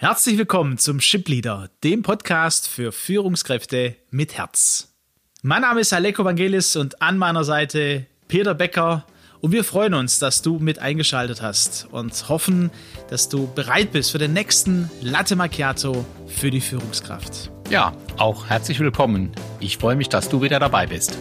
Herzlich 0.00 0.38
willkommen 0.38 0.78
zum 0.78 0.98
Ship 0.98 1.28
Leader, 1.28 1.68
dem 1.84 2.00
Podcast 2.02 2.66
für 2.66 2.90
Führungskräfte 2.90 3.96
mit 4.10 4.34
Herz. 4.38 4.94
Mein 5.42 5.60
Name 5.60 5.80
ist 5.82 5.92
Aleko 5.92 6.24
Vangelis 6.24 6.74
und 6.74 7.02
an 7.02 7.18
meiner 7.18 7.44
Seite 7.44 8.06
Peter 8.26 8.54
Becker 8.54 9.04
und 9.42 9.52
wir 9.52 9.62
freuen 9.62 9.92
uns, 9.92 10.18
dass 10.18 10.40
du 10.40 10.58
mit 10.58 10.78
eingeschaltet 10.78 11.42
hast 11.42 11.86
und 11.90 12.30
hoffen, 12.30 12.70
dass 13.10 13.28
du 13.28 13.52
bereit 13.54 13.92
bist 13.92 14.12
für 14.12 14.16
den 14.16 14.32
nächsten 14.32 14.90
Latte 15.02 15.36
Macchiato 15.36 16.06
für 16.28 16.50
die 16.50 16.62
Führungskraft. 16.62 17.50
Ja, 17.68 17.92
auch 18.16 18.48
herzlich 18.48 18.80
willkommen. 18.80 19.32
Ich 19.60 19.76
freue 19.76 19.96
mich, 19.96 20.08
dass 20.08 20.30
du 20.30 20.40
wieder 20.40 20.58
dabei 20.58 20.86
bist. 20.86 21.18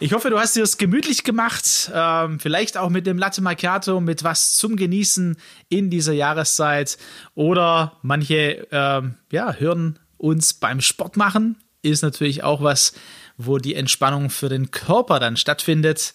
Ich 0.00 0.12
hoffe, 0.12 0.30
du 0.30 0.38
hast 0.38 0.54
dir 0.54 0.62
es 0.62 0.78
gemütlich 0.78 1.24
gemacht, 1.24 1.90
ähm, 1.92 2.38
vielleicht 2.38 2.76
auch 2.76 2.88
mit 2.88 3.04
dem 3.04 3.18
Latte 3.18 3.40
Macchiato, 3.40 4.00
mit 4.00 4.22
was 4.22 4.54
zum 4.54 4.76
Genießen 4.76 5.36
in 5.70 5.90
dieser 5.90 6.12
Jahreszeit. 6.12 6.98
Oder 7.34 7.96
manche 8.02 8.68
ähm, 8.70 9.16
ja, 9.32 9.52
hören 9.54 9.98
uns 10.16 10.54
beim 10.54 10.80
Sport 10.80 11.16
machen. 11.16 11.56
Ist 11.82 12.02
natürlich 12.02 12.44
auch 12.44 12.62
was, 12.62 12.92
wo 13.38 13.58
die 13.58 13.74
Entspannung 13.74 14.30
für 14.30 14.48
den 14.48 14.70
Körper 14.70 15.18
dann 15.18 15.36
stattfindet. 15.36 16.14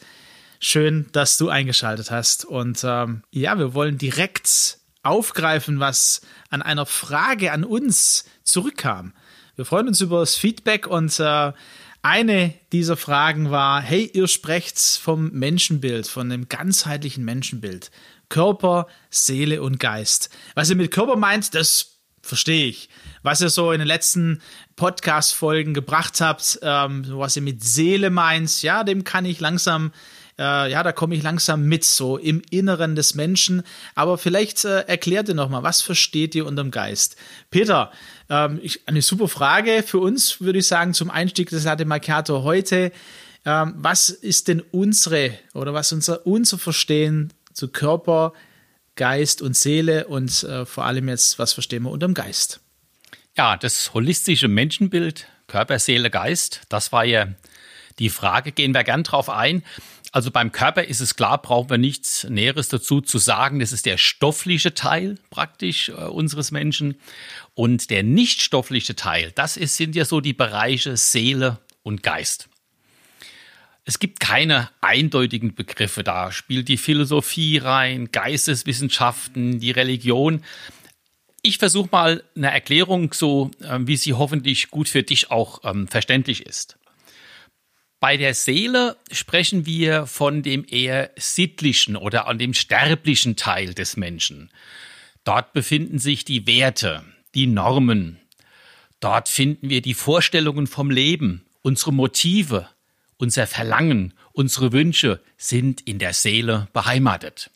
Schön, 0.62 1.08
dass 1.12 1.38
du 1.38 1.50
eingeschaltet 1.50 2.10
hast. 2.10 2.46
Und 2.46 2.86
ähm, 2.86 3.24
ja, 3.32 3.58
wir 3.58 3.74
wollen 3.74 3.98
direkt 3.98 4.78
aufgreifen, 5.04 5.82
was 5.82 6.22
an 6.50 6.62
einer 6.62 6.86
Frage 6.86 7.52
an 7.52 7.66
uns 7.66 8.24
zurückkam. 8.46 9.12
Wir 9.58 9.66
freuen 9.66 9.90
uns 9.90 10.00
über 10.00 10.22
das 10.22 10.36
Feedback 10.36 10.88
und 10.88 11.20
äh, 11.20 11.52
eine 12.04 12.54
dieser 12.72 12.98
Fragen 12.98 13.50
war, 13.50 13.82
hey, 13.82 14.12
ihr 14.14 14.28
sprecht 14.28 14.78
vom 14.80 15.32
Menschenbild, 15.32 16.06
von 16.06 16.32
einem 16.32 16.50
ganzheitlichen 16.50 17.24
Menschenbild. 17.24 17.92
Körper, 18.30 18.88
Seele 19.10 19.62
und 19.62 19.80
Geist. 19.80 20.30
Was 20.54 20.70
ihr 20.70 20.76
mit 20.76 20.92
Körper 20.92 21.16
meint, 21.16 21.56
das 21.56 22.00
verstehe 22.22 22.68
ich. 22.68 22.90
Was 23.22 23.42
ihr 23.42 23.50
so 23.50 23.72
in 23.72 23.80
den 23.80 23.88
letzten 23.88 24.42
Podcast-Folgen 24.76 25.74
gebracht 25.74 26.20
habt, 26.20 26.60
ähm, 26.62 27.06
was 27.08 27.36
ihr 27.36 27.42
mit 27.42 27.64
Seele 27.64 28.10
meint, 28.10 28.62
ja, 28.64 28.84
dem 28.84 29.04
kann 29.04 29.26
ich 29.26 29.40
langsam 29.40 29.92
äh, 30.38 30.72
ja, 30.72 30.84
da 30.84 30.92
komme 30.92 31.16
ich 31.16 31.24
langsam 31.24 31.66
mit, 31.66 31.84
so 31.84 32.18
im 32.18 32.42
Inneren 32.50 32.96
des 32.96 33.14
Menschen. 33.16 33.64
Aber 33.96 34.18
vielleicht 34.18 34.66
äh, 34.66 34.82
erklärt 34.82 35.30
ihr 35.30 35.36
nochmal, 35.36 35.64
was 35.64 35.82
versteht 35.82 36.36
ihr 36.36 36.46
unterm 36.46 36.72
Geist? 36.72 37.16
Peter, 37.52 37.92
ähm, 38.30 38.60
ich, 38.62 38.88
eine 38.88 39.02
super 39.02 39.28
Frage 39.28 39.84
für 39.86 40.00
uns, 40.00 40.42
würde 40.42 40.60
ich 40.60 40.68
sagen, 40.68 40.94
zum 40.94 41.12
Einstieg 41.12 41.50
des 41.50 41.66
Latte 41.66 41.86
Macchiato 41.86 42.44
heute. 42.44 42.92
Ähm, 43.46 43.74
was 43.78 44.10
ist 44.10 44.48
denn 44.48 44.62
unsere 44.72 45.38
oder 45.54 45.74
was 45.74 45.92
unser, 45.92 46.26
unser 46.26 46.58
Verstehen 46.58 47.34
zu 47.54 47.68
Körper, 47.68 48.34
Geist 48.96 49.42
und 49.42 49.56
Seele 49.56 50.08
und 50.08 50.44
äh, 50.44 50.66
vor 50.66 50.86
allem 50.86 51.10
jetzt, 51.10 51.40
was 51.40 51.54
verstehen 51.54 51.84
wir 51.84 51.92
unterm 51.92 52.14
Geist? 52.14 52.60
Ja, 53.36 53.58
das 53.58 53.94
holistische 53.94 54.48
Menschenbild, 54.48 55.28
Körper, 55.48 55.80
Seele, 55.80 56.10
Geist, 56.10 56.62
das 56.70 56.92
war 56.92 57.04
ja 57.04 57.28
die 58.00 58.10
Frage, 58.10 58.52
gehen 58.52 58.74
wir 58.74 58.84
gern 58.84 59.04
drauf 59.04 59.30
ein. 59.30 59.64
Also 60.14 60.30
beim 60.30 60.52
Körper 60.52 60.84
ist 60.84 61.02
es 61.02 61.16
klar, 61.16 61.42
brauchen 61.42 61.72
wir 61.72 61.80
nichts 61.80 62.26
Näheres 62.30 62.70
dazu 62.70 63.02
zu 63.02 63.18
sagen. 63.18 63.60
Das 63.60 63.74
ist 63.74 63.88
der 63.88 63.98
stoffliche 63.98 64.76
Teil 64.76 65.18
praktisch 65.32 65.90
äh, 65.90 65.94
unseres 65.94 66.52
Menschen. 66.52 67.00
Und 67.56 67.90
der 67.90 68.04
nicht 68.04 68.44
stoffliche 68.44 68.96
Teil, 68.96 69.32
das 69.34 69.58
ist, 69.58 69.76
sind 69.76 69.96
ja 69.96 70.06
so 70.06 70.22
die 70.22 70.34
Bereiche 70.34 70.98
Seele 70.98 71.58
und 71.82 72.04
Geist. 72.04 72.48
Es 73.86 73.98
gibt 73.98 74.20
keine 74.20 74.70
eindeutigen 74.82 75.56
Begriffe 75.56 76.04
da. 76.04 76.32
Spielt 76.32 76.68
die 76.68 76.78
Philosophie 76.78 77.58
rein, 77.58 78.12
Geisteswissenschaften, 78.12 79.60
die 79.60 79.72
Religion. 79.72 80.44
Ich 81.42 81.58
versuche 81.58 81.90
mal 81.92 82.24
eine 82.36 82.52
Erklärung, 82.52 83.14
so 83.14 83.50
äh, 83.62 83.80
wie 83.82 83.98
sie 83.98 84.14
hoffentlich 84.14 84.70
gut 84.70 84.90
für 84.90 85.02
dich 85.02 85.32
auch 85.32 85.62
ähm, 85.64 85.88
verständlich 85.88 86.46
ist. 86.46 86.78
Bei 88.04 88.18
der 88.18 88.34
Seele 88.34 88.98
sprechen 89.14 89.66
wir 89.66 90.08
von 90.08 90.44
dem 90.44 90.66
eher 90.70 91.12
sittlichen 91.16 91.96
oder 91.96 92.28
an 92.28 92.38
dem 92.38 92.54
sterblichen 92.54 93.38
Teil 93.38 93.74
des 93.74 93.96
Menschen. 93.96 94.52
Dort 95.24 95.54
befinden 95.54 96.00
sich 96.00 96.26
die 96.26 96.46
Werte, 96.46 97.06
die 97.34 97.48
Normen. 97.48 98.20
Dort 99.00 99.30
finden 99.30 99.70
wir 99.70 99.82
die 99.82 99.94
Vorstellungen 99.94 100.68
vom 100.68 100.92
Leben, 100.92 101.46
unsere 101.62 101.94
Motive, 101.94 102.68
unser 103.16 103.48
Verlangen, 103.48 104.14
unsere 104.34 104.74
Wünsche 104.74 105.22
sind 105.38 105.80
in 105.80 105.98
der 105.98 106.12
Seele 106.12 106.68
beheimatet. 106.74 107.52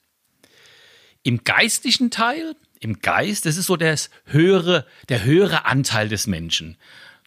Im 1.23 1.43
geistlichen 1.43 2.09
Teil, 2.09 2.55
im 2.79 3.01
Geist, 3.01 3.45
das 3.45 3.57
ist 3.57 3.65
so 3.65 3.75
das 3.75 4.09
höhere, 4.23 4.87
der 5.09 5.25
höhere 5.25 5.65
Anteil 5.65 6.07
des 6.07 6.25
Menschen. 6.25 6.77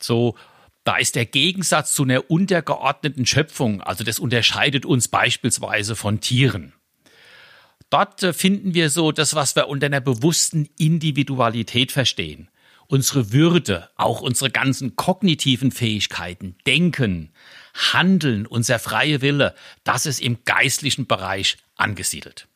So 0.00 0.36
da 0.84 0.96
ist 0.96 1.14
der 1.14 1.26
Gegensatz 1.26 1.94
zu 1.94 2.04
einer 2.04 2.30
untergeordneten 2.30 3.26
Schöpfung, 3.26 3.82
also 3.82 4.04
das 4.04 4.18
unterscheidet 4.18 4.86
uns 4.86 5.08
beispielsweise 5.08 5.94
von 5.96 6.20
Tieren. 6.20 6.72
Dort 7.90 8.22
äh, 8.22 8.32
finden 8.32 8.74
wir 8.74 8.88
so 8.88 9.12
das, 9.12 9.34
was 9.34 9.56
wir 9.56 9.68
unter 9.68 9.86
einer 9.86 10.00
bewussten 10.00 10.68
Individualität 10.78 11.92
verstehen. 11.92 12.48
Unsere 12.86 13.32
Würde, 13.32 13.88
auch 13.96 14.20
unsere 14.20 14.50
ganzen 14.50 14.96
kognitiven 14.96 15.70
Fähigkeiten, 15.70 16.56
Denken, 16.66 17.30
Handeln, 17.74 18.46
unser 18.46 18.78
freie 18.78 19.20
Wille, 19.20 19.54
das 19.84 20.06
ist 20.06 20.20
im 20.20 20.38
geistlichen 20.44 21.06
Bereich 21.06 21.56
angesiedelt. 21.76 22.48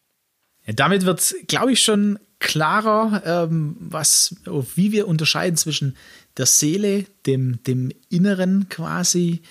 Ja, 0.67 0.73
damit 0.73 1.05
wird, 1.05 1.35
glaube 1.47 1.73
ich, 1.73 1.83
schon 1.83 2.19
klarer, 2.41 3.23
ähm, 3.25 3.77
was, 3.79 4.37
wie 4.45 4.93
wir 4.93 5.07
unterscheiden 5.07 5.57
zwischen 5.57 5.97
der 6.37 6.47
Seele, 6.47 7.07
dem, 7.27 7.63
dem 7.65 7.93
Inneren 8.09 8.69
quasi 8.69 9.43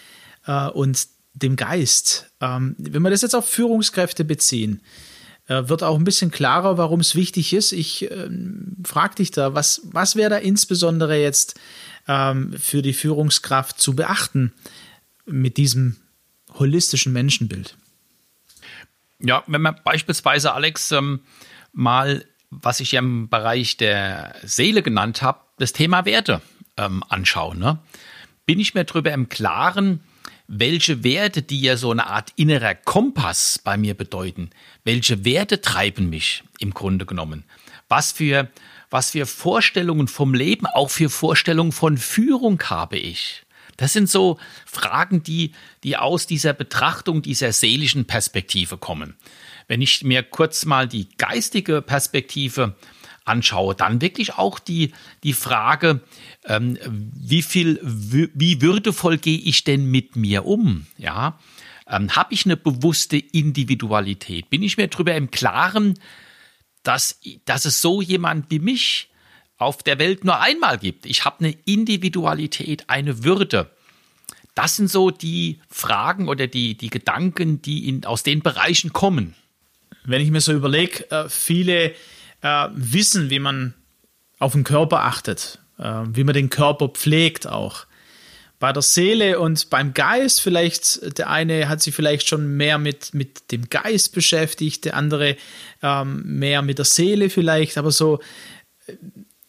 äh, 0.45 0.67
und 0.67 1.07
dem 1.33 1.55
Geist. 1.55 2.31
Ähm, 2.41 2.75
wenn 2.77 3.01
wir 3.01 3.09
das 3.09 3.21
jetzt 3.21 3.35
auf 3.35 3.49
Führungskräfte 3.49 4.23
beziehen, 4.23 4.81
äh, 5.47 5.67
wird 5.67 5.83
auch 5.83 5.97
ein 5.97 6.03
bisschen 6.03 6.31
klarer, 6.31 6.77
warum 6.77 6.99
es 6.99 7.15
wichtig 7.15 7.53
ist. 7.53 7.71
Ich 7.71 8.09
äh, 8.09 8.29
frage 8.83 9.15
dich 9.15 9.31
da, 9.31 9.53
was, 9.53 9.81
was 9.85 10.15
wäre 10.15 10.29
da 10.29 10.37
insbesondere 10.37 11.19
jetzt 11.19 11.59
ähm, 12.07 12.53
für 12.57 12.81
die 12.81 12.93
Führungskraft 12.93 13.79
zu 13.79 13.95
beachten 13.95 14.53
mit 15.25 15.57
diesem 15.57 15.97
holistischen 16.53 17.13
Menschenbild? 17.13 17.75
Ja, 19.19 19.43
wenn 19.47 19.61
man 19.61 19.79
beispielsweise, 19.83 20.53
Alex, 20.53 20.91
ähm, 20.91 21.21
mal, 21.71 22.25
was 22.49 22.81
ich 22.81 22.91
ja 22.91 22.99
im 22.99 23.29
Bereich 23.29 23.77
der 23.77 24.35
Seele 24.43 24.83
genannt 24.83 25.21
habe, 25.21 25.39
das 25.57 25.73
Thema 25.73 26.05
Werte 26.05 26.41
ähm, 26.77 27.03
anschaue, 27.09 27.57
ne? 27.57 27.79
bin 28.45 28.59
ich 28.59 28.73
mir 28.73 28.83
darüber 28.83 29.11
im 29.11 29.29
Klaren, 29.29 30.01
welche 30.47 31.03
Werte, 31.03 31.41
die 31.41 31.61
ja 31.61 31.77
so 31.77 31.91
eine 31.91 32.07
Art 32.07 32.33
innerer 32.35 32.75
Kompass 32.75 33.59
bei 33.63 33.77
mir 33.77 33.93
bedeuten, 33.93 34.49
welche 34.83 35.23
Werte 35.25 35.61
treiben 35.61 36.09
mich 36.09 36.43
im 36.59 36.73
Grunde 36.73 37.05
genommen? 37.05 37.45
Was 37.87 38.11
für, 38.11 38.49
was 38.89 39.11
für 39.11 39.25
Vorstellungen 39.25 40.07
vom 40.07 40.33
Leben, 40.33 40.65
auch 40.67 40.89
für 40.89 41.09
Vorstellungen 41.09 41.71
von 41.71 41.97
Führung 41.97 42.61
habe 42.63 42.97
ich? 42.97 43.43
Das 43.77 43.93
sind 43.93 44.09
so 44.09 44.37
Fragen, 44.65 45.23
die, 45.23 45.53
die 45.83 45.97
aus 45.97 46.27
dieser 46.27 46.53
Betrachtung 46.53 47.21
dieser 47.21 47.51
seelischen 47.51 48.05
Perspektive 48.05 48.77
kommen. 48.77 49.15
Wenn 49.67 49.81
ich 49.81 50.03
mir 50.03 50.21
kurz 50.21 50.65
mal 50.65 50.87
die 50.87 51.09
geistige 51.17 51.81
Perspektive 51.81 52.75
anschaue, 53.25 53.75
dann 53.75 54.01
wirklich 54.01 54.35
auch 54.35 54.59
die, 54.59 54.93
die 55.23 55.33
Frage, 55.33 56.01
ähm, 56.45 56.77
wie 56.85 57.41
viel, 57.41 57.79
wie 57.83 58.61
würdevoll 58.61 59.17
gehe 59.17 59.39
ich 59.39 59.63
denn 59.63 59.85
mit 59.85 60.15
mir 60.15 60.45
um? 60.45 60.87
Ja, 60.97 61.39
ähm, 61.87 62.15
habe 62.15 62.33
ich 62.33 62.45
eine 62.45 62.57
bewusste 62.57 63.17
Individualität? 63.17 64.49
Bin 64.49 64.63
ich 64.63 64.77
mir 64.77 64.87
darüber 64.87 65.15
im 65.15 65.31
Klaren, 65.31 65.99
dass, 66.83 67.19
dass 67.45 67.65
es 67.65 67.81
so 67.81 68.01
jemand 68.01 68.51
wie 68.51 68.59
mich 68.59 69.09
auf 69.57 69.83
der 69.83 69.99
Welt 69.99 70.25
nur 70.25 70.39
einmal 70.39 70.77
gibt? 70.77 71.05
Ich 71.05 71.25
habe 71.25 71.45
eine 71.45 71.55
Individualität, 71.65 72.89
eine 72.89 73.23
Würde. 73.23 73.69
Das 74.55 74.75
sind 74.75 74.89
so 74.89 75.09
die 75.09 75.61
Fragen 75.69 76.27
oder 76.27 76.47
die, 76.47 76.75
die 76.75 76.89
Gedanken, 76.89 77.61
die 77.61 77.87
in, 77.87 78.05
aus 78.05 78.23
den 78.23 78.41
Bereichen 78.41 78.93
kommen. 78.93 79.35
Wenn 80.05 80.21
ich 80.21 80.29
mir 80.29 80.41
so 80.41 80.53
überlege, 80.53 81.09
äh, 81.11 81.29
viele 81.29 81.93
äh, 82.43 82.67
wissen, 82.75 83.31
wie 83.31 83.39
man 83.39 83.73
auf 84.37 84.51
den 84.51 84.63
Körper 84.63 85.03
achtet, 85.03 85.59
äh, 85.79 86.01
wie 86.11 86.23
man 86.23 86.35
den 86.35 86.49
Körper 86.49 86.89
pflegt 86.89 87.47
auch. 87.47 87.87
Bei 88.59 88.71
der 88.71 88.81
Seele 88.81 89.39
und 89.39 89.69
beim 89.69 89.93
Geist 89.93 90.41
vielleicht, 90.41 91.17
der 91.17 91.29
eine 91.29 91.67
hat 91.67 91.81
sich 91.81 91.95
vielleicht 91.95 92.27
schon 92.29 92.55
mehr 92.55 92.77
mit, 92.77 93.13
mit 93.13 93.51
dem 93.51 93.69
Geist 93.69 94.13
beschäftigt, 94.13 94.85
der 94.85 94.95
andere 94.95 95.35
ähm, 95.81 96.21
mehr 96.39 96.61
mit 96.61 96.77
der 96.77 96.85
Seele 96.85 97.29
vielleicht, 97.29 97.77
aber 97.77 97.91
so, 97.91 98.21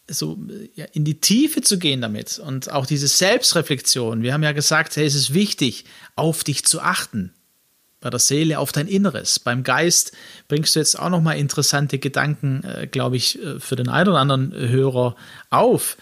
so 0.09 0.37
ja, 0.75 0.85
in 0.91 1.05
die 1.05 1.21
Tiefe 1.21 1.61
zu 1.61 1.79
gehen 1.79 2.01
damit 2.01 2.39
und 2.39 2.71
auch 2.71 2.85
diese 2.85 3.07
Selbstreflexion. 3.07 4.21
Wir 4.21 4.33
haben 4.33 4.43
ja 4.43 4.51
gesagt, 4.51 4.97
hey, 4.97 5.05
es 5.05 5.15
ist 5.15 5.33
wichtig, 5.33 5.85
auf 6.15 6.43
dich 6.43 6.65
zu 6.65 6.81
achten. 6.81 7.33
Bei 8.05 8.11
der 8.11 8.19
Seele 8.19 8.59
auf 8.59 8.71
dein 8.71 8.87
Inneres. 8.87 9.39
Beim 9.39 9.63
Geist 9.63 10.11
bringst 10.47 10.75
du 10.75 10.79
jetzt 10.79 10.99
auch 10.99 11.09
nochmal 11.09 11.39
interessante 11.39 11.97
Gedanken, 11.97 12.63
äh, 12.63 12.85
glaube 12.85 13.17
ich, 13.17 13.41
äh, 13.41 13.59
für 13.59 13.75
den 13.75 13.89
einen 13.89 14.09
oder 14.09 14.19
anderen 14.19 14.53
Hörer 14.53 15.15
auf. 15.49 15.97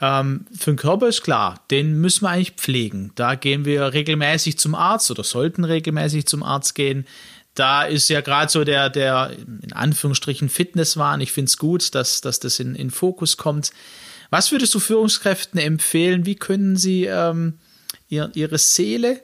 Ähm, 0.00 0.46
für 0.58 0.70
den 0.70 0.78
Körper 0.78 1.08
ist 1.08 1.20
klar, 1.20 1.60
den 1.70 2.00
müssen 2.00 2.24
wir 2.24 2.30
eigentlich 2.30 2.52
pflegen. 2.52 3.12
Da 3.16 3.34
gehen 3.34 3.66
wir 3.66 3.92
regelmäßig 3.92 4.58
zum 4.58 4.74
Arzt 4.74 5.10
oder 5.10 5.24
sollten 5.24 5.64
regelmäßig 5.64 6.24
zum 6.24 6.42
Arzt 6.42 6.74
gehen 6.74 7.04
da 7.54 7.82
ist 7.82 8.08
ja 8.08 8.22
gerade 8.22 8.50
so 8.50 8.64
der, 8.64 8.88
der 8.88 9.32
in 9.36 9.74
Anführungsstrichen 9.74 10.48
Fitnesswahn. 10.48 11.20
Ich 11.20 11.32
finde 11.32 11.50
es 11.50 11.58
gut, 11.58 11.94
dass, 11.94 12.22
dass 12.22 12.40
das 12.40 12.58
in, 12.60 12.74
in 12.74 12.90
Fokus 12.90 13.36
kommt. 13.36 13.72
Was 14.30 14.52
würdest 14.52 14.74
du 14.74 14.80
Führungskräften 14.80 15.60
empfehlen? 15.60 16.24
Wie 16.24 16.36
können 16.36 16.78
sie 16.78 17.04
ähm, 17.04 17.58
ihr, 18.08 18.30
ihre 18.32 18.56
Seele 18.56 19.20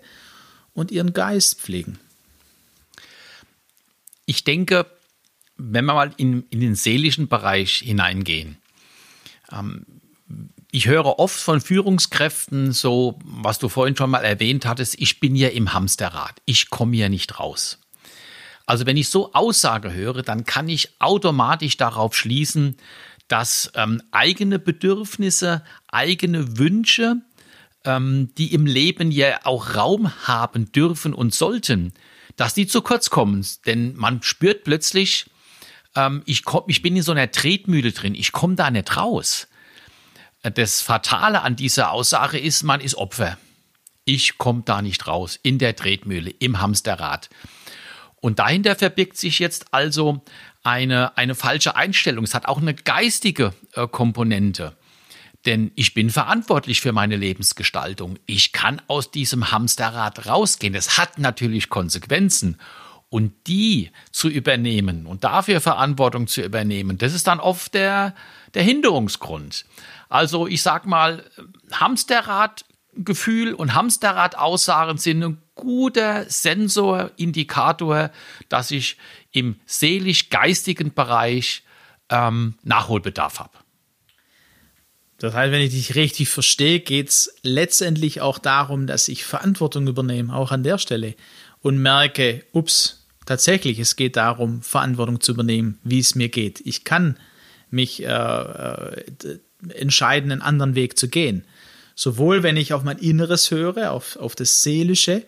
und 0.75 0.91
ihren 0.91 1.15
Geist 1.15 1.63
pflegen? 1.63 1.99
Ich 4.29 4.45
denke, 4.45 4.85
wenn 5.57 5.87
wir 5.87 5.95
mal 5.95 6.13
in, 6.19 6.45
in 6.51 6.61
den 6.61 6.75
seelischen 6.75 7.29
Bereich 7.29 7.79
hineingehen, 7.79 8.59
ähm, 9.51 9.87
ich 10.71 10.87
höre 10.87 11.19
oft 11.19 11.41
von 11.41 11.63
Führungskräften 11.63 12.73
so, 12.73 13.19
was 13.25 13.59
du 13.59 13.71
vorhin 13.71 13.97
schon 13.97 14.11
mal 14.11 14.21
erwähnt 14.21 14.67
hattest, 14.67 15.01
ich 15.01 15.19
bin 15.19 15.35
ja 15.35 15.49
im 15.49 15.73
Hamsterrad, 15.73 16.43
ich 16.45 16.69
komme 16.69 16.95
ja 16.99 17.09
nicht 17.09 17.41
raus. 17.41 17.79
Also 18.67 18.85
wenn 18.85 18.99
ich 18.99 19.09
so 19.09 19.33
Aussage 19.33 19.95
höre, 19.95 20.23
dann 20.23 20.45
kann 20.45 20.69
ich 20.69 20.91
automatisch 20.99 21.79
darauf 21.79 22.15
schließen, 22.15 22.77
dass 23.29 23.73
ähm, 23.77 24.03
eigene 24.11 24.59
Bedürfnisse, 24.59 25.65
eigene 25.87 26.59
Wünsche, 26.59 27.23
ähm, 27.87 28.35
die 28.37 28.53
im 28.53 28.67
Leben 28.67 29.11
ja 29.11 29.41
auch 29.45 29.75
Raum 29.75 30.13
haben 30.27 30.71
dürfen 30.71 31.15
und 31.15 31.33
sollten, 31.33 31.95
dass 32.39 32.55
die 32.55 32.67
zu 32.67 32.81
kurz 32.81 33.11
kommen. 33.11 33.45
Denn 33.67 33.95
man 33.97 34.23
spürt 34.23 34.65
plötzlich, 34.65 35.27
ähm, 35.95 36.23
ich, 36.25 36.45
komm, 36.45 36.65
ich 36.69 36.81
bin 36.81 36.97
in 36.97 37.03
so 37.03 37.13
einer 37.13 37.31
Tretmühle 37.31 37.93
drin, 37.93 38.15
ich 38.15 38.33
komme 38.33 38.55
da 38.55 38.71
nicht 38.71 38.97
raus. 38.97 39.49
Das 40.43 40.81
Fatale 40.81 41.43
an 41.43 41.57
dieser 41.57 41.91
Aussage 41.91 42.39
ist, 42.39 42.63
man 42.63 42.81
ist 42.81 42.95
Opfer. 42.95 43.37
Ich 44.05 44.39
komme 44.39 44.63
da 44.65 44.81
nicht 44.81 45.07
raus, 45.07 45.39
in 45.43 45.59
der 45.59 45.77
Tretmühle, 45.77 46.31
im 46.31 46.61
Hamsterrad. 46.61 47.29
Und 48.21 48.39
dahinter 48.39 48.77
verbirgt 48.77 49.17
sich 49.17 49.41
jetzt 49.41 49.75
also 49.75 50.23
eine, 50.63 51.19
eine 51.19 51.35
falsche 51.35 51.77
Einstellung. 51.77 52.25
Es 52.25 52.35
hat 52.35 52.47
auch 52.47 52.61
eine 52.61 52.75
geistige 52.75 53.53
äh, 53.75 53.87
Komponente. 53.89 54.77
Denn 55.49 55.73
ich 55.77 55.95
bin 55.95 56.11
verantwortlich 56.11 56.83
für 56.83 56.93
meine 56.93 57.17
Lebensgestaltung. 57.17 58.19
Ich 58.27 58.53
kann 58.53 58.83
aus 58.87 59.11
diesem 59.11 59.51
Hamsterrad 59.51 60.27
rausgehen. 60.27 60.75
Es 60.75 60.99
hat 60.99 61.19
natürlich 61.19 61.71
Konsequenzen. 61.71 62.61
Und 63.09 63.33
die 63.47 63.91
zu 64.13 64.29
übernehmen 64.29 65.07
und 65.07 65.25
dafür 65.25 65.63
Verantwortung 65.63 66.27
zu 66.27 66.43
übernehmen, 66.43 66.99
das 66.99 67.15
ist 67.15 67.29
dann 67.29 67.41
oft 67.41 67.73
der, 67.73 68.15
der 68.53 68.63
Hinderungsgrund. 68.63 69.65
Also 70.11 70.47
ich 70.47 70.61
sag 70.61 70.85
mal, 70.85 71.25
Hamsterradgefühl 71.73 73.55
und 73.55 73.75
Hamsterrad-Aussagen 73.75 74.99
sind 74.99 75.25
ein 75.25 75.43
guter 75.55 76.29
Sensor, 76.29 77.13
Indikator, 77.17 78.11
dass 78.51 78.71
ich 78.71 78.99
im 79.33 79.59
seelisch-geistigen 79.65 80.93
Bereich 80.93 81.63
ähm, 82.11 82.59
Nachholbedarf 82.65 83.41
habe. 83.41 83.59
Das 85.19 85.35
heißt, 85.35 85.53
wenn 85.53 85.63
ich 85.63 85.73
dich 85.73 85.97
richtig 85.97 86.29
verstehe, 86.29 86.81
geht 86.81 87.09
es 87.09 87.35
letztendlich 87.43 88.21
auch 88.21 88.39
darum, 88.39 88.87
dass 88.87 89.09
ich 89.09 89.25
Verantwortung 89.25 89.87
übernehme, 89.89 90.35
auch 90.35 90.53
an 90.53 90.63
der 90.63 90.79
Stelle, 90.79 91.15
und 91.61 91.79
merke, 91.79 92.45
ups, 92.53 93.05
tatsächlich, 93.27 93.81
es 93.81 93.97
geht 93.97 94.17
darum, 94.17 94.63
Verantwortung 94.63 95.21
zu 95.21 95.33
übernehmen, 95.33 95.79
wie 95.83 95.99
es 95.99 96.15
mir 96.15 96.29
geht. 96.29 96.61
Ich 96.65 96.85
kann 96.85 97.17
mich 97.71 98.03
äh, 98.03 98.07
äh, 98.07 99.05
entscheiden, 99.75 100.31
einen 100.31 100.43
anderen 100.43 100.77
Weg 100.77 100.97
zu 100.99 101.09
gehen. 101.09 101.45
Sowohl 101.97 102.45
wenn 102.45 102.57
ich 102.57 102.73
auf 102.73 102.85
mein 102.85 102.99
Inneres 102.99 103.51
höre, 103.51 103.91
auf, 103.91 104.17
auf 104.17 104.37
das 104.37 104.63
Seelische 104.63 105.25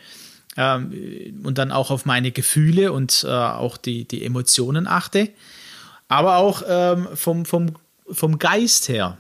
ähm, 0.57 1.41
und 1.43 1.59
dann 1.59 1.73
auch 1.73 1.91
auf 1.91 2.07
meine 2.07 2.31
Gefühle 2.31 2.93
und 2.93 3.25
äh, 3.25 3.29
auch 3.29 3.77
die, 3.77 4.07
die 4.07 4.25
Emotionen 4.25 4.87
achte, 4.87 5.31
aber 6.07 6.37
auch 6.37 6.63
ähm, 6.67 7.09
vom, 7.15 7.45
vom, 7.45 7.75
vom 8.09 8.39
Geist 8.39 8.89
her. 8.89 9.19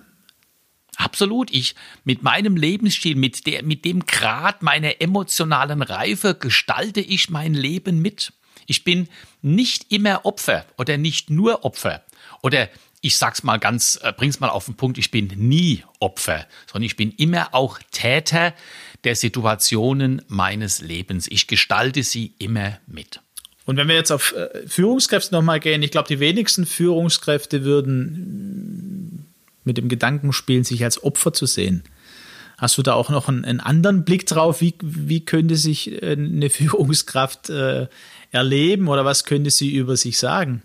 Absolut. 1.00 1.50
Ich 1.50 1.74
mit 2.04 2.22
meinem 2.22 2.56
Lebensstil, 2.56 3.16
mit, 3.16 3.46
der, 3.46 3.62
mit 3.62 3.86
dem 3.86 4.04
Grad 4.04 4.62
meiner 4.62 5.00
emotionalen 5.00 5.80
Reife 5.80 6.34
gestalte 6.34 7.00
ich 7.00 7.30
mein 7.30 7.54
Leben 7.54 8.02
mit. 8.02 8.34
Ich 8.66 8.84
bin 8.84 9.08
nicht 9.40 9.90
immer 9.90 10.26
Opfer 10.26 10.66
oder 10.76 10.98
nicht 10.98 11.30
nur 11.30 11.64
Opfer 11.64 12.04
oder 12.42 12.68
ich 13.00 13.16
sag's 13.16 13.42
mal 13.42 13.56
ganz, 13.56 13.98
äh, 14.02 14.12
bring's 14.12 14.40
mal 14.40 14.50
auf 14.50 14.66
den 14.66 14.74
Punkt, 14.74 14.98
ich 14.98 15.10
bin 15.10 15.28
nie 15.36 15.82
Opfer, 16.00 16.46
sondern 16.70 16.84
ich 16.84 16.96
bin 16.96 17.12
immer 17.12 17.54
auch 17.54 17.78
Täter 17.92 18.52
der 19.04 19.16
Situationen 19.16 20.20
meines 20.28 20.82
Lebens. 20.82 21.26
Ich 21.28 21.46
gestalte 21.46 22.02
sie 22.02 22.34
immer 22.38 22.78
mit. 22.86 23.20
Und 23.64 23.78
wenn 23.78 23.88
wir 23.88 23.94
jetzt 23.94 24.10
auf 24.10 24.34
äh, 24.34 24.66
Führungskräfte 24.66 25.34
nochmal 25.34 25.60
gehen, 25.60 25.82
ich 25.82 25.92
glaube, 25.92 26.08
die 26.08 26.20
wenigsten 26.20 26.66
Führungskräfte 26.66 27.64
würden 27.64 28.89
mit 29.70 29.78
dem 29.78 29.88
Gedanken 29.88 30.32
spielen, 30.32 30.64
sich 30.64 30.82
als 30.82 31.02
Opfer 31.04 31.32
zu 31.32 31.46
sehen. 31.46 31.84
Hast 32.58 32.76
du 32.76 32.82
da 32.82 32.94
auch 32.94 33.08
noch 33.08 33.28
einen, 33.28 33.44
einen 33.44 33.60
anderen 33.60 34.04
Blick 34.04 34.26
drauf? 34.26 34.60
Wie, 34.60 34.74
wie 34.82 35.24
könnte 35.24 35.56
sich 35.56 36.02
äh, 36.02 36.12
eine 36.12 36.50
Führungskraft 36.50 37.50
äh, 37.50 37.86
erleben 38.32 38.88
oder 38.88 39.04
was 39.04 39.24
könnte 39.24 39.50
sie 39.50 39.72
über 39.74 39.96
sich 39.96 40.18
sagen? 40.18 40.62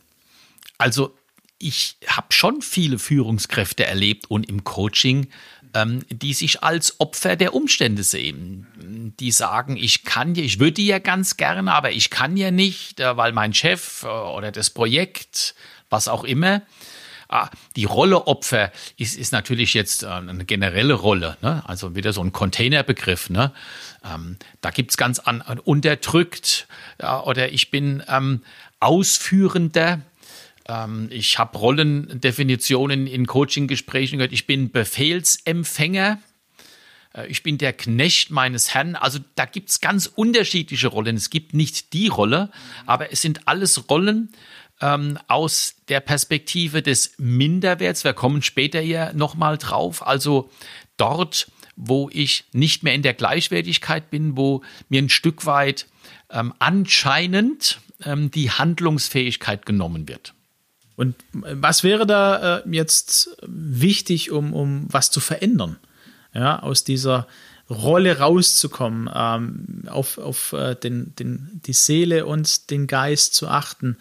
Also 0.80 1.14
ich 1.60 1.98
habe 2.08 2.28
schon 2.32 2.64
viele 2.64 2.98
Führungskräfte 2.98 3.86
erlebt 3.86 4.26
und 4.30 4.50
im 4.50 4.64
Coaching, 4.64 5.28
ähm, 5.76 6.04
die 6.10 6.34
sich 6.34 6.64
als 6.64 7.00
Opfer 7.00 7.36
der 7.36 7.54
Umstände 7.54 8.04
sehen. 8.04 9.14
Die 9.20 9.32
sagen, 9.32 9.78
ich 9.78 10.04
kann 10.04 10.34
ja, 10.34 10.44
ich 10.44 10.60
würde 10.60 10.82
ja 10.82 10.98
ganz 11.00 11.38
gerne, 11.38 11.72
aber 11.72 11.92
ich 11.92 12.10
kann 12.10 12.38
ja 12.38 12.50
nicht, 12.50 13.00
äh, 13.00 13.16
weil 13.16 13.34
mein 13.34 13.54
Chef 13.54 14.04
äh, 14.04 14.08
oder 14.08 14.52
das 14.52 14.70
Projekt, 14.70 15.54
was 15.90 16.08
auch 16.08 16.24
immer. 16.24 16.62
Ah, 17.28 17.50
die 17.76 17.86
Rolle 17.86 18.28
Opfer 18.28 18.72
ist, 18.98 19.18
ist 19.18 19.32
natürlich 19.32 19.74
jetzt 19.74 20.04
äh, 20.04 20.08
eine 20.08 20.46
generelle 20.46 20.94
Rolle, 20.94 21.38
ne? 21.42 21.64
also 21.68 21.96
wieder 21.96 22.14
so 22.14 22.22
ein 22.22 22.32
Containerbegriff. 22.32 23.30
Ne? 23.30 23.52
Ähm, 24.04 24.38
da 24.62 24.70
gibt 24.70 24.92
es 24.92 24.98
ganz 24.98 25.20
an, 25.20 25.42
unterdrückt 25.64 26.68
ja, 27.02 27.24
oder 27.24 27.52
ich 27.52 27.72
bin 27.72 28.04
ähm, 28.08 28.42
Ausführender 28.80 30.02
ähm, 30.68 31.08
ich 31.12 31.38
habe 31.38 31.58
Rollendefinitionen 31.58 33.08
in 33.08 33.28
Coaching-Gesprächen 33.28 34.18
gehört. 34.18 34.34
Ich 34.34 34.48
bin 34.48 34.72
Befehlsempfänger. 34.72 36.20
Äh, 37.14 37.28
ich 37.28 37.44
bin 37.44 37.58
der 37.58 37.74
Knecht 37.74 38.32
meines 38.32 38.74
Herrn. 38.74 38.96
Also 38.96 39.20
da 39.36 39.46
gibt 39.46 39.70
es 39.70 39.82
ganz 39.82 40.08
unterschiedliche 40.08 40.88
Rollen. 40.88 41.16
Es 41.16 41.30
gibt 41.30 41.54
nicht 41.54 41.94
die 41.94 42.08
Rolle, 42.08 42.50
aber 42.86 43.12
es 43.12 43.22
sind 43.22 43.48
alles 43.48 43.90
Rollen 43.90 44.30
ähm, 44.82 45.18
aus 45.28 45.76
der 45.88 46.00
Perspektive 46.00 46.82
des 46.82 47.14
Minderwerts. 47.18 48.04
Wir 48.04 48.14
kommen 48.14 48.42
später 48.42 48.80
hier 48.80 49.14
nochmal 49.14 49.58
drauf. 49.58 50.06
Also 50.06 50.50
dort, 50.98 51.48
wo 51.76 52.10
ich 52.12 52.46
nicht 52.52 52.84
mehr 52.84 52.94
in 52.94 53.02
der 53.02 53.14
Gleichwertigkeit 53.14 54.10
bin, 54.10 54.38
wo 54.38 54.64
mir 54.90 55.02
ein 55.02 55.10
Stück 55.10 55.46
weit 55.46 55.88
ähm, 56.30 56.54
anscheinend 56.60 57.80
ähm, 58.04 58.32
die 58.32 58.52
Handlungsfähigkeit 58.52 59.66
genommen 59.66 60.08
wird. 60.08 60.34
Und 60.96 61.16
was 61.32 61.84
wäre 61.84 62.06
da 62.06 62.60
äh, 62.60 62.70
jetzt 62.70 63.38
wichtig, 63.46 64.32
um, 64.32 64.54
um 64.54 64.88
was 64.90 65.12
zu 65.12 65.20
verändern? 65.20 65.78
Ja, 66.34 66.60
aus 66.60 66.84
dieser 66.84 67.28
Rolle 67.70 68.20
rauszukommen, 68.20 69.10
ähm, 69.14 69.84
auf, 69.88 70.18
auf 70.18 70.54
äh, 70.54 70.76
den, 70.76 71.16
den, 71.16 71.62
die 71.66 71.74
Seele 71.74 72.26
und 72.26 72.70
den 72.70 72.88
Geist 72.88 73.34
zu 73.34 73.48
achten. 73.48 73.98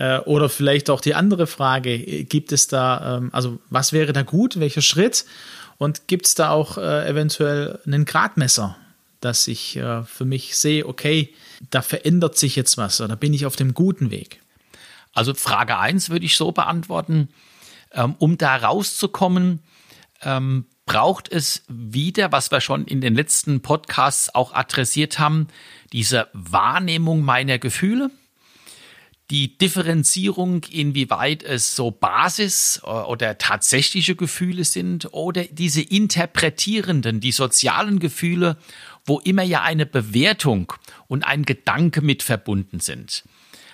Äh, 0.00 0.20
oder 0.20 0.48
vielleicht 0.48 0.88
auch 0.88 1.02
die 1.02 1.14
andere 1.14 1.46
Frage, 1.46 2.24
gibt 2.24 2.52
es 2.52 2.66
da, 2.66 3.18
ähm, 3.18 3.28
also 3.32 3.58
was 3.68 3.92
wäre 3.92 4.14
da 4.14 4.22
gut, 4.22 4.58
welcher 4.58 4.80
Schritt? 4.80 5.26
Und 5.76 6.08
gibt 6.08 6.26
es 6.26 6.34
da 6.34 6.50
auch 6.50 6.78
äh, 6.78 7.06
eventuell 7.06 7.78
einen 7.84 8.06
Gradmesser, 8.06 8.76
dass 9.20 9.46
ich 9.46 9.76
äh, 9.76 10.02
für 10.04 10.24
mich 10.24 10.56
sehe, 10.56 10.86
okay, 10.86 11.34
da 11.70 11.82
verändert 11.82 12.38
sich 12.38 12.56
jetzt 12.56 12.78
was 12.78 13.02
oder 13.02 13.14
bin 13.14 13.34
ich 13.34 13.44
auf 13.44 13.56
dem 13.56 13.74
guten 13.74 14.10
Weg? 14.10 14.40
Also 15.12 15.34
Frage 15.34 15.76
1 15.78 16.08
würde 16.08 16.24
ich 16.24 16.34
so 16.34 16.50
beantworten, 16.50 17.28
ähm, 17.92 18.14
um 18.18 18.38
da 18.38 18.56
rauszukommen, 18.56 19.60
ähm, 20.22 20.64
braucht 20.86 21.30
es 21.30 21.62
wieder, 21.68 22.32
was 22.32 22.50
wir 22.50 22.62
schon 22.62 22.86
in 22.86 23.02
den 23.02 23.14
letzten 23.14 23.60
Podcasts 23.60 24.34
auch 24.34 24.54
adressiert 24.54 25.18
haben, 25.18 25.48
diese 25.92 26.28
Wahrnehmung 26.32 27.20
meiner 27.20 27.58
Gefühle, 27.58 28.10
die 29.30 29.56
Differenzierung, 29.56 30.64
inwieweit 30.64 31.44
es 31.44 31.76
so 31.76 31.92
Basis 31.92 32.80
äh, 32.84 32.88
oder 32.88 33.38
tatsächliche 33.38 34.16
Gefühle 34.16 34.64
sind 34.64 35.08
oder 35.12 35.44
diese 35.44 35.82
interpretierenden, 35.82 37.20
die 37.20 37.32
sozialen 37.32 38.00
Gefühle, 38.00 38.56
wo 39.04 39.20
immer 39.20 39.42
ja 39.42 39.62
eine 39.62 39.86
Bewertung 39.86 40.72
und 41.06 41.24
ein 41.24 41.44
Gedanke 41.44 42.02
mit 42.02 42.22
verbunden 42.22 42.80
sind. 42.80 43.24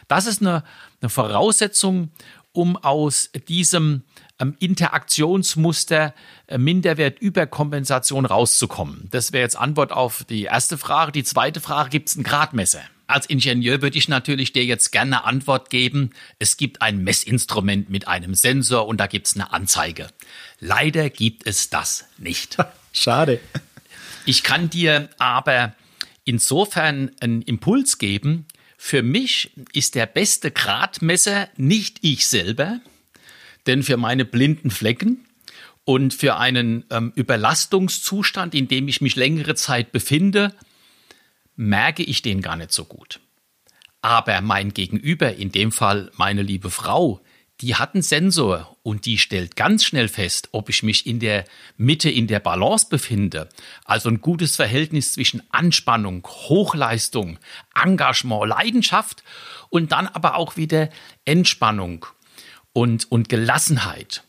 Das 0.08 0.26
ist 0.26 0.40
eine, 0.40 0.62
eine 1.00 1.08
Voraussetzung, 1.08 2.10
um 2.52 2.76
aus 2.76 3.30
diesem 3.48 4.02
ähm, 4.38 4.56
Interaktionsmuster 4.58 6.14
äh, 6.46 6.58
Minderwert-Überkompensation 6.58 8.26
rauszukommen. 8.26 9.08
Das 9.10 9.32
wäre 9.32 9.42
jetzt 9.42 9.56
Antwort 9.56 9.92
auf 9.92 10.24
die 10.24 10.44
erste 10.44 10.78
Frage. 10.78 11.12
Die 11.12 11.24
zweite 11.24 11.60
Frage, 11.60 11.90
gibt 11.90 12.08
es 12.08 12.16
ein 12.16 12.22
Gradmesser? 12.22 12.82
Als 13.06 13.26
Ingenieur 13.26 13.82
würde 13.82 13.98
ich 13.98 14.08
natürlich 14.08 14.52
dir 14.52 14.64
jetzt 14.64 14.90
gerne 14.90 15.24
Antwort 15.24 15.70
geben. 15.70 16.10
Es 16.38 16.56
gibt 16.56 16.82
ein 16.82 17.04
Messinstrument 17.04 17.88
mit 17.88 18.08
einem 18.08 18.34
Sensor 18.34 18.86
und 18.86 18.98
da 18.98 19.06
gibt 19.06 19.28
es 19.28 19.34
eine 19.34 19.52
Anzeige. 19.52 20.08
Leider 20.58 21.08
gibt 21.10 21.46
es 21.46 21.70
das 21.70 22.06
nicht. 22.18 22.56
Schade. 22.92 23.40
Ich 24.24 24.42
kann 24.42 24.70
dir 24.70 25.08
aber 25.18 25.74
insofern 26.24 27.12
einen 27.20 27.42
Impuls 27.42 27.98
geben. 27.98 28.46
Für 28.76 29.02
mich 29.02 29.52
ist 29.72 29.94
der 29.94 30.06
beste 30.06 30.50
Gradmesser 30.50 31.48
nicht 31.56 31.98
ich 32.02 32.26
selber, 32.26 32.80
denn 33.66 33.82
für 33.82 33.96
meine 33.96 34.24
blinden 34.24 34.70
Flecken 34.70 35.24
und 35.84 36.12
für 36.12 36.36
einen 36.36 36.84
ähm, 36.90 37.12
Überlastungszustand, 37.14 38.54
in 38.54 38.66
dem 38.66 38.88
ich 38.88 39.00
mich 39.00 39.14
längere 39.14 39.54
Zeit 39.54 39.92
befinde, 39.92 40.52
merke 41.56 42.02
ich 42.02 42.22
den 42.22 42.42
gar 42.42 42.56
nicht 42.56 42.72
so 42.72 42.84
gut. 42.84 43.20
Aber 44.02 44.40
mein 44.40 44.72
Gegenüber, 44.72 45.34
in 45.34 45.50
dem 45.50 45.72
Fall 45.72 46.12
meine 46.16 46.42
liebe 46.42 46.70
Frau, 46.70 47.20
die 47.62 47.74
hat 47.74 47.94
einen 47.94 48.02
Sensor 48.02 48.76
und 48.82 49.06
die 49.06 49.16
stellt 49.16 49.56
ganz 49.56 49.84
schnell 49.84 50.08
fest, 50.08 50.50
ob 50.52 50.68
ich 50.68 50.82
mich 50.82 51.06
in 51.06 51.20
der 51.20 51.44
Mitte, 51.78 52.10
in 52.10 52.26
der 52.26 52.38
Balance 52.38 52.86
befinde. 52.90 53.48
Also 53.84 54.10
ein 54.10 54.20
gutes 54.20 54.56
Verhältnis 54.56 55.14
zwischen 55.14 55.42
Anspannung, 55.50 56.26
Hochleistung, 56.26 57.38
Engagement, 57.74 58.46
Leidenschaft 58.46 59.24
und 59.70 59.92
dann 59.92 60.06
aber 60.06 60.36
auch 60.36 60.56
wieder 60.56 60.90
Entspannung 61.24 62.04
und, 62.74 63.10
und 63.10 63.30
Gelassenheit. 63.30 64.22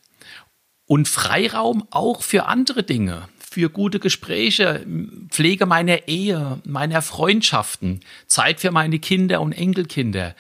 Und 0.86 1.10
Freiraum 1.10 1.86
auch 1.92 2.22
für 2.22 2.46
andere 2.46 2.84
Dinge 2.84 3.28
für 3.58 3.72
gute 3.72 3.98
Gespräche, 3.98 4.86
Pflege 5.30 5.66
meiner 5.66 6.08
Ehe, 6.08 6.60
meiner 6.64 7.02
Freundschaften, 7.02 8.02
Zeit 8.28 8.60
für 8.60 8.70
meine 8.70 9.00
Kinder 9.00 9.42
und 9.42 9.52
Enkelkinder. 9.52 10.36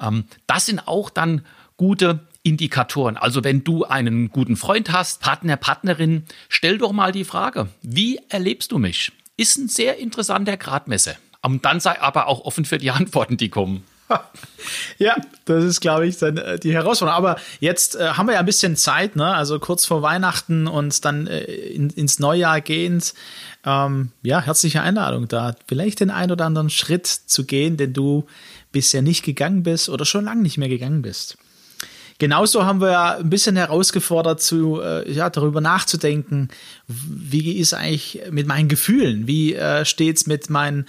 Ähm, 0.00 0.24
das 0.46 0.64
sind 0.64 0.88
auch 0.88 1.10
dann 1.10 1.44
gute 1.76 2.20
Indikatoren. 2.42 3.18
Also 3.18 3.44
wenn 3.44 3.64
du 3.64 3.84
einen 3.84 4.30
guten 4.30 4.56
Freund 4.56 4.90
hast, 4.92 5.20
Partner, 5.20 5.58
Partnerin, 5.58 6.24
stell 6.48 6.78
doch 6.78 6.92
mal 6.92 7.12
die 7.12 7.24
Frage, 7.24 7.68
wie 7.82 8.18
erlebst 8.30 8.72
du 8.72 8.78
mich? 8.78 9.12
Ist 9.36 9.58
ein 9.58 9.68
sehr 9.68 9.98
interessanter 9.98 10.56
Gradmesser. 10.56 11.16
Und 11.42 11.66
dann 11.66 11.80
sei 11.80 12.00
aber 12.00 12.28
auch 12.28 12.46
offen 12.46 12.64
für 12.64 12.78
die 12.78 12.90
Antworten, 12.90 13.36
die 13.36 13.50
kommen. 13.50 13.84
Ja, 14.98 15.16
das 15.44 15.64
ist, 15.64 15.80
glaube 15.80 16.06
ich, 16.06 16.18
dann 16.18 16.36
äh, 16.36 16.58
die 16.58 16.72
Herausforderung. 16.72 17.16
Aber 17.16 17.36
jetzt 17.60 17.96
äh, 17.96 18.08
haben 18.10 18.26
wir 18.26 18.34
ja 18.34 18.40
ein 18.40 18.46
bisschen 18.46 18.76
Zeit, 18.76 19.16
ne? 19.16 19.34
Also 19.34 19.58
kurz 19.58 19.84
vor 19.84 20.02
Weihnachten 20.02 20.66
und 20.66 21.04
dann 21.04 21.26
äh, 21.26 21.42
in, 21.44 21.90
ins 21.90 22.18
Neujahr 22.18 22.60
gehend. 22.60 23.14
Ähm, 23.64 24.10
ja, 24.22 24.40
herzliche 24.40 24.82
Einladung 24.82 25.28
da, 25.28 25.56
vielleicht 25.66 26.00
den 26.00 26.10
ein 26.10 26.30
oder 26.30 26.44
anderen 26.44 26.70
Schritt 26.70 27.06
zu 27.06 27.44
gehen, 27.44 27.76
den 27.76 27.92
du 27.92 28.26
bisher 28.72 29.02
nicht 29.02 29.24
gegangen 29.24 29.62
bist 29.62 29.88
oder 29.88 30.04
schon 30.04 30.24
lange 30.24 30.42
nicht 30.42 30.58
mehr 30.58 30.68
gegangen 30.68 31.02
bist. 31.02 31.38
Genauso 32.18 32.64
haben 32.64 32.80
wir 32.80 32.92
ja 32.92 33.16
ein 33.16 33.28
bisschen 33.28 33.56
herausgefordert, 33.56 34.40
zu, 34.40 34.80
äh, 34.80 35.10
ja, 35.10 35.30
darüber 35.30 35.60
nachzudenken, 35.60 36.48
wie 36.86 37.58
ist 37.58 37.74
eigentlich 37.74 38.22
mit 38.30 38.46
meinen 38.46 38.68
Gefühlen? 38.68 39.26
Wie 39.26 39.54
äh, 39.54 39.82
es 39.82 40.26
mit 40.26 40.48
meinen 40.48 40.86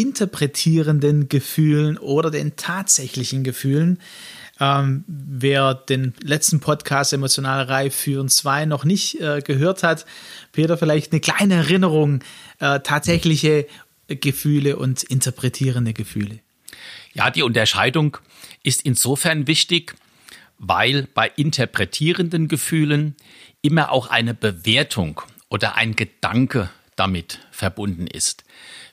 interpretierenden 0.00 1.28
Gefühlen 1.28 1.98
oder 1.98 2.30
den 2.30 2.56
tatsächlichen 2.56 3.44
Gefühlen. 3.44 4.00
Ähm, 4.60 5.04
wer 5.06 5.74
den 5.74 6.14
letzten 6.20 6.60
Podcast 6.60 7.12
Emotional 7.12 7.62
Reif 7.62 7.94
führen 7.94 8.28
2 8.28 8.66
noch 8.66 8.84
nicht 8.84 9.20
äh, 9.20 9.40
gehört 9.40 9.82
hat, 9.82 10.04
Peter, 10.52 10.76
vielleicht 10.76 11.12
eine 11.12 11.20
kleine 11.20 11.54
Erinnerung, 11.54 12.20
äh, 12.58 12.80
tatsächliche 12.80 13.66
Gefühle 14.08 14.76
und 14.76 15.02
interpretierende 15.04 15.92
Gefühle. 15.92 16.40
Ja, 17.12 17.30
die 17.30 17.42
Unterscheidung 17.42 18.18
ist 18.62 18.82
insofern 18.82 19.46
wichtig, 19.46 19.94
weil 20.58 21.06
bei 21.14 21.30
interpretierenden 21.36 22.48
Gefühlen 22.48 23.16
immer 23.62 23.92
auch 23.92 24.08
eine 24.08 24.34
Bewertung 24.34 25.20
oder 25.48 25.76
ein 25.76 25.94
Gedanke 25.94 26.70
damit 26.98 27.40
verbunden 27.50 28.06
ist. 28.06 28.44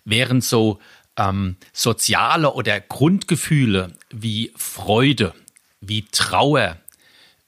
Während 0.04 0.44
so 0.44 0.80
ähm, 1.18 1.58
soziale 1.74 2.54
oder 2.54 2.80
Grundgefühle 2.80 3.94
wie 4.12 4.52
Freude, 4.56 5.34
wie 5.82 6.06
Trauer, 6.12 6.78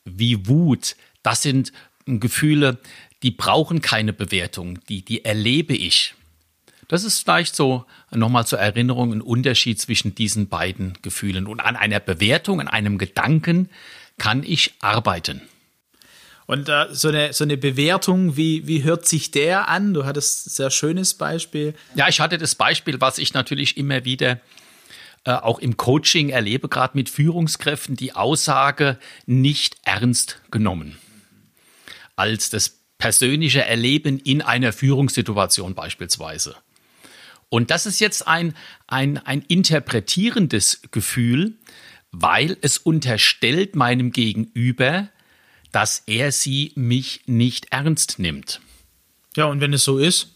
wie 0.05 0.47
Wut, 0.47 0.95
das 1.23 1.41
sind 1.41 1.71
Gefühle, 2.05 2.79
die 3.23 3.31
brauchen 3.31 3.81
keine 3.81 4.13
Bewertung, 4.13 4.79
die, 4.87 5.03
die 5.03 5.25
erlebe 5.25 5.73
ich. 5.73 6.13
Das 6.87 7.03
ist 7.03 7.19
vielleicht 7.19 7.55
so 7.55 7.85
nochmal 8.11 8.47
zur 8.47 8.59
Erinnerung 8.59 9.11
ein 9.11 9.21
Unterschied 9.21 9.79
zwischen 9.79 10.15
diesen 10.15 10.47
beiden 10.47 10.93
Gefühlen. 11.01 11.47
Und 11.47 11.59
an 11.59 11.75
einer 11.75 11.99
Bewertung, 11.99 12.61
an 12.61 12.69
einem 12.69 12.97
Gedanken 12.97 13.69
kann 14.17 14.43
ich 14.43 14.73
arbeiten. 14.79 15.41
Und 16.47 16.69
äh, 16.69 16.87
so, 16.91 17.09
eine, 17.09 17.33
so 17.33 17.43
eine 17.43 17.57
Bewertung, 17.57 18.37
wie, 18.37 18.65
wie 18.67 18.83
hört 18.83 19.05
sich 19.05 19.31
der 19.31 19.67
an? 19.67 19.93
Du 19.93 20.05
hattest 20.05 20.47
ein 20.47 20.49
sehr 20.51 20.71
schönes 20.71 21.13
Beispiel. 21.13 21.75
Ja, 21.93 22.07
ich 22.07 22.21
hatte 22.21 22.37
das 22.37 22.55
Beispiel, 22.55 22.99
was 23.01 23.17
ich 23.17 23.33
natürlich 23.33 23.75
immer 23.75 24.05
wieder 24.05 24.39
äh, 25.25 25.31
auch 25.31 25.59
im 25.59 25.75
Coaching 25.75 26.29
erlebe, 26.29 26.69
gerade 26.69 26.97
mit 26.97 27.09
Führungskräften, 27.09 27.97
die 27.97 28.13
Aussage 28.13 28.97
nicht 29.25 29.75
ernst 29.83 30.41
genommen. 30.49 30.97
Als 32.15 32.49
das 32.49 32.79
persönliche 32.97 33.65
Erleben 33.65 34.17
in 34.17 34.41
einer 34.41 34.71
Führungssituation 34.71 35.75
beispielsweise. 35.75 36.55
Und 37.49 37.71
das 37.71 37.85
ist 37.85 37.99
jetzt 37.99 38.25
ein, 38.25 38.53
ein, 38.87 39.17
ein 39.17 39.41
interpretierendes 39.41 40.81
Gefühl, 40.91 41.55
weil 42.11 42.57
es 42.61 42.77
unterstellt 42.77 43.75
meinem 43.75 44.13
Gegenüber, 44.13 45.09
dass 45.77 46.01
er 46.07 46.31
sie 46.31 46.71
mich 46.73 47.21
nicht 47.27 47.67
ernst 47.69 48.17
nimmt. 48.17 48.61
Ja, 49.35 49.45
und 49.45 49.61
wenn 49.61 49.73
es 49.73 49.83
so 49.83 49.99
ist? 49.99 50.33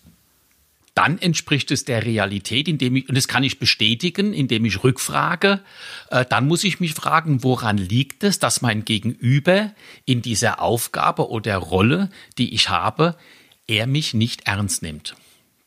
Dann 0.94 1.18
entspricht 1.18 1.72
es 1.72 1.84
der 1.84 2.06
Realität, 2.06 2.68
indem 2.68 2.98
ich, 2.98 3.10
und 3.10 3.16
das 3.18 3.28
kann 3.28 3.44
ich 3.44 3.58
bestätigen, 3.58 4.34
indem 4.34 4.66
ich 4.66 4.84
rückfrage. 4.84 5.62
Äh, 6.12 6.26
dann 6.30 6.48
muss 6.48 6.64
ich 6.64 6.80
mich 6.80 6.94
fragen, 6.94 7.42
woran 7.42 7.80
liegt 7.80 8.24
es, 8.24 8.38
dass 8.38 8.62
mein 8.62 8.86
Gegenüber 8.86 9.74
in 10.06 10.22
dieser 10.22 10.62
Aufgabe 10.62 11.32
oder 11.32 11.58
Rolle, 11.58 12.12
die 12.38 12.54
ich 12.54 12.70
habe, 12.70 13.18
er 13.66 13.88
mich 13.88 14.14
nicht 14.14 14.46
ernst 14.46 14.84
nimmt. 14.84 15.16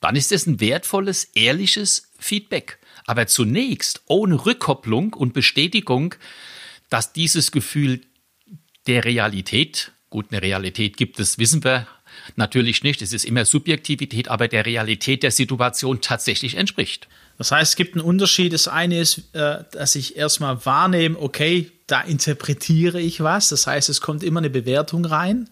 Dann 0.00 0.14
ist 0.14 0.30
es 0.30 0.46
ein 0.46 0.60
wertvolles, 0.60 1.24
ehrliches 1.34 2.12
Feedback. 2.20 2.78
Aber 3.06 3.26
zunächst 3.26 4.02
ohne 4.06 4.46
Rückkopplung 4.46 5.14
und 5.14 5.34
Bestätigung, 5.34 6.14
dass 6.90 7.12
dieses 7.12 7.50
Gefühl 7.50 8.02
der 8.86 9.04
Realität. 9.04 9.92
Gut, 10.10 10.26
eine 10.30 10.42
Realität 10.42 10.96
gibt 10.96 11.18
es, 11.18 11.38
wissen 11.38 11.64
wir 11.64 11.86
natürlich 12.36 12.82
nicht. 12.82 13.02
Es 13.02 13.12
ist 13.12 13.24
immer 13.24 13.44
Subjektivität, 13.44 14.28
aber 14.28 14.48
der 14.48 14.66
Realität 14.66 15.22
der 15.22 15.30
Situation 15.30 16.00
tatsächlich 16.00 16.56
entspricht. 16.56 17.08
Das 17.38 17.50
heißt, 17.50 17.72
es 17.72 17.76
gibt 17.76 17.94
einen 17.96 18.04
Unterschied. 18.04 18.52
Das 18.52 18.68
eine 18.68 19.00
ist, 19.00 19.34
äh, 19.34 19.64
dass 19.72 19.96
ich 19.96 20.16
erstmal 20.16 20.64
wahrnehme, 20.64 21.18
okay, 21.18 21.70
da 21.86 22.00
interpretiere 22.00 23.00
ich 23.00 23.20
was. 23.20 23.48
Das 23.48 23.66
heißt, 23.66 23.88
es 23.88 24.00
kommt 24.00 24.22
immer 24.22 24.38
eine 24.38 24.50
Bewertung 24.50 25.04
rein. 25.04 25.48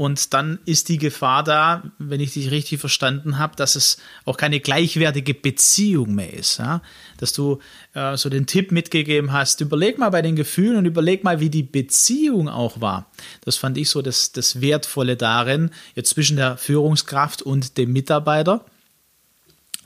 Und 0.00 0.32
dann 0.32 0.60
ist 0.64 0.88
die 0.88 0.96
Gefahr 0.96 1.44
da, 1.44 1.82
wenn 1.98 2.20
ich 2.20 2.32
dich 2.32 2.50
richtig 2.50 2.80
verstanden 2.80 3.36
habe, 3.36 3.54
dass 3.56 3.76
es 3.76 3.98
auch 4.24 4.38
keine 4.38 4.58
gleichwertige 4.58 5.34
Beziehung 5.34 6.14
mehr 6.14 6.32
ist. 6.32 6.58
Ja? 6.58 6.80
Dass 7.18 7.34
du 7.34 7.58
äh, 7.92 8.16
so 8.16 8.30
den 8.30 8.46
Tipp 8.46 8.72
mitgegeben 8.72 9.30
hast, 9.30 9.60
überleg 9.60 9.98
mal 9.98 10.08
bei 10.08 10.22
den 10.22 10.36
Gefühlen 10.36 10.78
und 10.78 10.86
überleg 10.86 11.22
mal, 11.22 11.40
wie 11.40 11.50
die 11.50 11.62
Beziehung 11.62 12.48
auch 12.48 12.80
war. 12.80 13.10
Das 13.44 13.58
fand 13.58 13.76
ich 13.76 13.90
so 13.90 14.00
das, 14.00 14.32
das 14.32 14.62
Wertvolle 14.62 15.18
darin, 15.18 15.70
jetzt 15.94 16.08
zwischen 16.08 16.38
der 16.38 16.56
Führungskraft 16.56 17.42
und 17.42 17.76
dem 17.76 17.92
Mitarbeiter. 17.92 18.64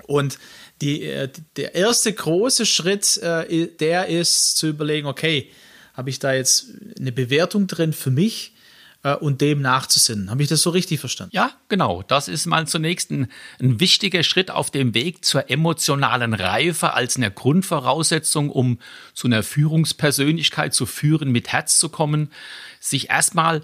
Und 0.06 0.38
die, 0.80 1.02
äh, 1.02 1.28
der 1.56 1.74
erste 1.74 2.12
große 2.12 2.66
Schritt, 2.66 3.16
äh, 3.16 3.66
der 3.66 4.06
ist 4.06 4.58
zu 4.58 4.68
überlegen, 4.68 5.08
okay, 5.08 5.50
habe 5.94 6.10
ich 6.10 6.20
da 6.20 6.32
jetzt 6.32 6.68
eine 7.00 7.10
Bewertung 7.10 7.66
drin 7.66 7.92
für 7.92 8.12
mich? 8.12 8.53
Äh, 9.04 9.14
und 9.14 9.40
dem 9.40 9.62
nachzusinnen. 9.62 10.30
Habe 10.30 10.42
ich 10.42 10.48
das 10.48 10.62
so 10.62 10.70
richtig 10.70 10.98
verstanden? 10.98 11.36
Ja, 11.36 11.52
genau. 11.68 12.02
Das 12.02 12.26
ist 12.26 12.46
mal 12.46 12.66
zunächst 12.66 13.12
ein, 13.12 13.28
ein 13.60 13.78
wichtiger 13.78 14.24
Schritt 14.24 14.50
auf 14.50 14.72
dem 14.72 14.94
Weg 14.94 15.24
zur 15.24 15.48
emotionalen 15.48 16.34
Reife 16.34 16.94
als 16.94 17.16
eine 17.16 17.30
Grundvoraussetzung, 17.30 18.50
um 18.50 18.78
zu 19.12 19.28
einer 19.28 19.44
Führungspersönlichkeit 19.44 20.74
zu 20.74 20.86
führen, 20.86 21.30
mit 21.30 21.52
Herz 21.52 21.78
zu 21.78 21.88
kommen, 21.88 22.32
sich 22.80 23.10
erstmal 23.10 23.62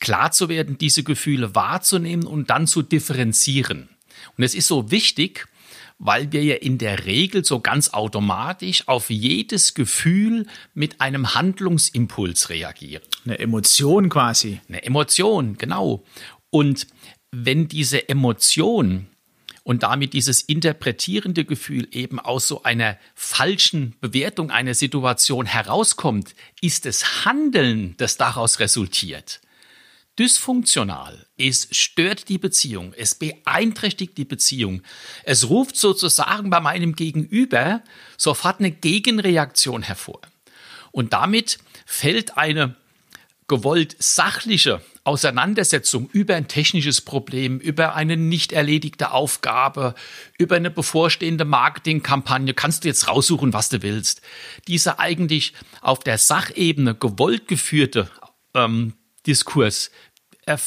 klar 0.00 0.32
zu 0.32 0.48
werden, 0.48 0.76
diese 0.76 1.02
Gefühle 1.02 1.54
wahrzunehmen 1.54 2.26
und 2.26 2.50
dann 2.50 2.66
zu 2.66 2.82
differenzieren. 2.82 3.88
Und 4.36 4.44
es 4.44 4.54
ist 4.54 4.66
so 4.66 4.90
wichtig, 4.90 5.46
weil 5.98 6.32
wir 6.32 6.42
ja 6.42 6.56
in 6.56 6.78
der 6.78 7.06
Regel 7.06 7.44
so 7.44 7.60
ganz 7.60 7.90
automatisch 7.90 8.88
auf 8.88 9.10
jedes 9.10 9.74
Gefühl 9.74 10.46
mit 10.74 11.00
einem 11.00 11.34
Handlungsimpuls 11.34 12.50
reagieren. 12.50 13.02
Eine 13.24 13.38
Emotion 13.38 14.08
quasi. 14.08 14.60
Eine 14.68 14.82
Emotion, 14.82 15.56
genau. 15.56 16.04
Und 16.50 16.86
wenn 17.30 17.68
diese 17.68 18.08
Emotion 18.08 19.06
und 19.62 19.82
damit 19.82 20.12
dieses 20.12 20.42
interpretierende 20.42 21.44
Gefühl 21.44 21.88
eben 21.90 22.20
aus 22.20 22.46
so 22.46 22.62
einer 22.64 22.98
falschen 23.14 23.94
Bewertung 24.00 24.50
einer 24.50 24.74
Situation 24.74 25.46
herauskommt, 25.46 26.34
ist 26.60 26.86
es 26.86 27.24
Handeln, 27.24 27.94
das 27.96 28.16
daraus 28.16 28.60
resultiert 28.60 29.40
dysfunktional. 30.18 31.26
Es 31.36 31.68
stört 31.72 32.28
die 32.28 32.38
Beziehung. 32.38 32.94
Es 32.96 33.14
beeinträchtigt 33.14 34.16
die 34.16 34.24
Beziehung. 34.24 34.82
Es 35.24 35.48
ruft 35.48 35.76
sozusagen 35.76 36.50
bei 36.50 36.60
meinem 36.60 36.94
Gegenüber 36.94 37.82
sofort 38.16 38.60
eine 38.60 38.70
Gegenreaktion 38.70 39.82
hervor. 39.82 40.20
Und 40.92 41.12
damit 41.12 41.58
fällt 41.86 42.36
eine 42.36 42.76
gewollt 43.48 43.96
sachliche 43.98 44.80
Auseinandersetzung 45.02 46.08
über 46.12 46.34
ein 46.34 46.48
technisches 46.48 47.02
Problem, 47.02 47.58
über 47.58 47.94
eine 47.94 48.16
nicht 48.16 48.52
erledigte 48.52 49.10
Aufgabe, 49.10 49.94
über 50.38 50.56
eine 50.56 50.70
bevorstehende 50.70 51.44
Marketingkampagne, 51.44 52.54
kannst 52.54 52.84
du 52.84 52.88
jetzt 52.88 53.06
raussuchen, 53.06 53.52
was 53.52 53.68
du 53.68 53.82
willst. 53.82 54.22
Diese 54.66 54.98
eigentlich 54.98 55.52
auf 55.82 55.98
der 56.00 56.16
Sachebene 56.16 56.94
gewollt 56.94 57.48
geführte 57.48 58.08
ähm, 58.54 58.94
Diskurs 59.26 59.90
er 60.46 60.60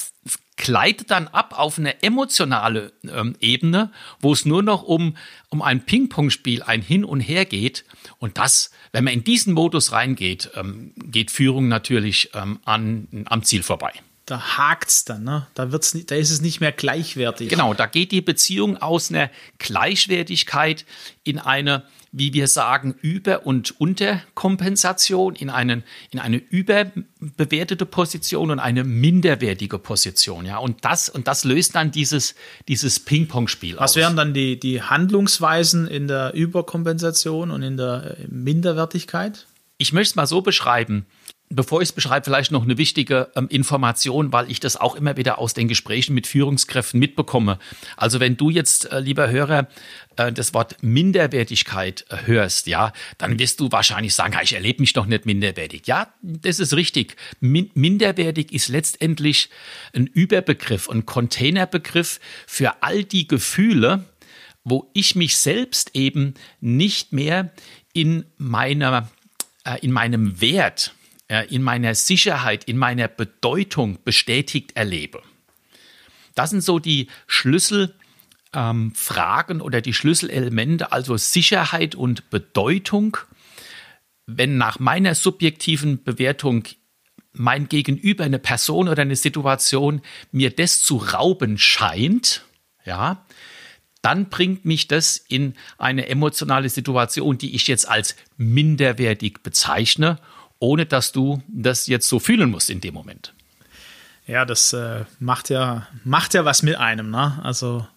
gleitet 0.55 1.11
dann 1.11 1.27
ab 1.27 1.57
auf 1.57 1.77
eine 1.77 2.01
emotionale 2.01 2.93
ähm, 3.03 3.35
Ebene, 3.39 3.91
wo 4.19 4.33
es 4.33 4.45
nur 4.45 4.63
noch 4.63 4.83
um, 4.83 5.15
um 5.49 5.61
ein 5.61 5.85
Ping-Pong-Spiel, 5.85 6.63
ein 6.63 6.81
Hin 6.81 7.05
und 7.05 7.19
Her 7.19 7.45
geht. 7.45 7.85
Und 8.17 8.37
das, 8.37 8.71
wenn 8.91 9.03
man 9.03 9.13
in 9.13 9.23
diesen 9.23 9.53
Modus 9.53 9.91
reingeht, 9.91 10.49
ähm, 10.55 10.93
geht 10.97 11.29
Führung 11.29 11.67
natürlich 11.67 12.31
ähm, 12.33 12.59
an, 12.65 13.25
am 13.25 13.43
Ziel 13.43 13.61
vorbei. 13.61 13.91
Da 14.25 14.57
hakt's 14.57 15.05
dann, 15.05 15.23
ne? 15.23 15.47
Da, 15.53 15.71
wird's, 15.71 15.95
da 16.05 16.15
ist 16.15 16.31
es 16.31 16.41
nicht 16.41 16.59
mehr 16.59 16.73
gleichwertig. 16.73 17.47
Genau, 17.47 17.73
da 17.73 17.85
geht 17.85 18.11
die 18.11 18.21
Beziehung 18.21 18.77
aus 18.77 19.09
einer 19.09 19.29
Gleichwertigkeit 19.59 20.85
in 21.23 21.39
eine 21.39 21.83
wie 22.17 22.33
wir 22.33 22.47
sagen, 22.47 22.95
Über- 23.01 23.45
und 23.45 23.79
Unterkompensation 23.79 25.36
in, 25.36 25.50
einen, 25.50 25.83
in 26.12 26.19
eine 26.19 26.38
überbewertete 26.38 27.86
Position 27.86 28.51
und 28.51 28.59
eine 28.59 28.83
minderwertige 28.83 29.79
Position. 29.79 30.45
Ja? 30.45 30.57
Und, 30.57 30.83
das, 30.83 31.09
und 31.09 31.27
das 31.27 31.43
löst 31.43 31.75
dann 31.75 31.91
dieses, 31.91 32.36
dieses 32.67 33.00
Ping-Pong-Spiel 33.00 33.75
aus. 33.75 33.81
Was 33.81 33.95
wären 33.95 34.15
dann 34.15 34.33
die, 34.33 34.59
die 34.59 34.81
Handlungsweisen 34.81 35.88
in 35.88 36.07
der 36.07 36.33
Überkompensation 36.33 37.51
und 37.51 37.62
in 37.63 37.77
der 37.77 38.17
Minderwertigkeit? 38.29 39.45
Ich 39.77 39.93
möchte 39.93 40.12
es 40.12 40.15
mal 40.15 40.27
so 40.27 40.41
beschreiben. 40.41 41.05
Bevor 41.49 41.81
ich 41.81 41.89
es 41.89 41.93
beschreibe, 41.93 42.25
vielleicht 42.25 42.51
noch 42.51 42.63
eine 42.63 42.77
wichtige 42.77 43.31
ähm, 43.35 43.47
Information, 43.47 44.33
weil 44.33 44.51
ich 44.51 44.59
das 44.59 44.75
auch 44.75 44.95
immer 44.95 45.15
wieder 45.15 45.39
aus 45.39 45.53
den 45.53 45.69
Gesprächen 45.69 46.13
mit 46.13 46.27
Führungskräften 46.27 46.99
mitbekomme. 46.99 47.57
Also 47.95 48.19
wenn 48.19 48.35
du 48.35 48.49
jetzt, 48.49 48.91
äh, 48.91 48.99
lieber 48.99 49.29
Hörer, 49.29 49.69
äh, 50.17 50.33
das 50.33 50.53
Wort 50.53 50.75
Minderwertigkeit 50.81 52.05
äh, 52.09 52.25
hörst, 52.25 52.67
ja, 52.67 52.91
dann 53.17 53.39
wirst 53.39 53.61
du 53.61 53.71
wahrscheinlich 53.71 54.13
sagen, 54.13 54.37
ich 54.43 54.53
erlebe 54.53 54.81
mich 54.81 54.91
doch 54.91 55.05
nicht 55.05 55.25
minderwertig. 55.25 55.87
Ja, 55.87 56.13
das 56.21 56.59
ist 56.59 56.75
richtig. 56.75 57.15
Min 57.39 57.71
minderwertig 57.75 58.51
ist 58.51 58.67
letztendlich 58.67 59.49
ein 59.93 60.07
Überbegriff, 60.07 60.89
ein 60.89 61.05
Containerbegriff 61.05 62.19
für 62.45 62.83
all 62.83 63.05
die 63.05 63.25
Gefühle, 63.25 64.03
wo 64.65 64.89
ich 64.93 65.15
mich 65.15 65.38
selbst 65.38 65.91
eben 65.93 66.33
nicht 66.60 67.13
mehr 67.13 67.53
in 67.93 68.25
meiner, 68.38 69.10
äh, 69.63 69.79
in 69.79 69.93
meinem 69.93 70.41
Wert 70.41 70.93
in 71.49 71.61
meiner 71.61 71.95
Sicherheit, 71.95 72.63
in 72.65 72.77
meiner 72.77 73.07
Bedeutung 73.07 73.99
bestätigt 74.03 74.75
erlebe. 74.75 75.21
Das 76.35 76.51
sind 76.51 76.61
so 76.61 76.79
die 76.79 77.07
Schlüsselfragen 77.25 77.95
ähm, 78.53 79.61
oder 79.61 79.81
die 79.81 79.93
Schlüsselelemente, 79.93 80.91
also 80.91 81.17
Sicherheit 81.17 81.95
und 81.95 82.29
Bedeutung. 82.29 83.17
Wenn 84.27 84.57
nach 84.57 84.79
meiner 84.79 85.15
subjektiven 85.15 86.03
Bewertung 86.03 86.65
mein 87.33 87.67
Gegenüber, 87.69 88.23
eine 88.23 88.39
Person 88.39 88.87
oder 88.87 89.01
eine 89.01 89.15
Situation 89.15 90.01
mir 90.31 90.51
das 90.51 90.81
zu 90.81 90.97
rauben 90.97 91.57
scheint, 91.57 92.45
ja, 92.85 93.25
dann 94.01 94.29
bringt 94.29 94.63
mich 94.63 94.87
das 94.87 95.17
in 95.17 95.55
eine 95.77 96.07
emotionale 96.07 96.69
Situation, 96.69 97.37
die 97.37 97.55
ich 97.55 97.67
jetzt 97.67 97.87
als 97.87 98.15
minderwertig 98.37 99.43
bezeichne 99.43 100.19
ohne 100.60 100.86
dass 100.86 101.12
du 101.12 101.41
das 101.48 101.88
jetzt 101.88 102.08
so 102.08 102.20
fühlen 102.20 102.50
musst 102.50 102.70
in 102.70 102.82
dem 102.82 102.93
Moment. 102.93 103.34
Ja, 104.26 104.46
das 104.46 104.74
äh, 104.74 105.06
macht 105.20 105.50
ja 105.50 105.88
macht 106.04 106.34
ja 106.34 106.43
was 106.43 106.62
mit 106.62 106.76
einem, 106.76 107.10
ne? 107.10 107.39
Also 107.43 107.88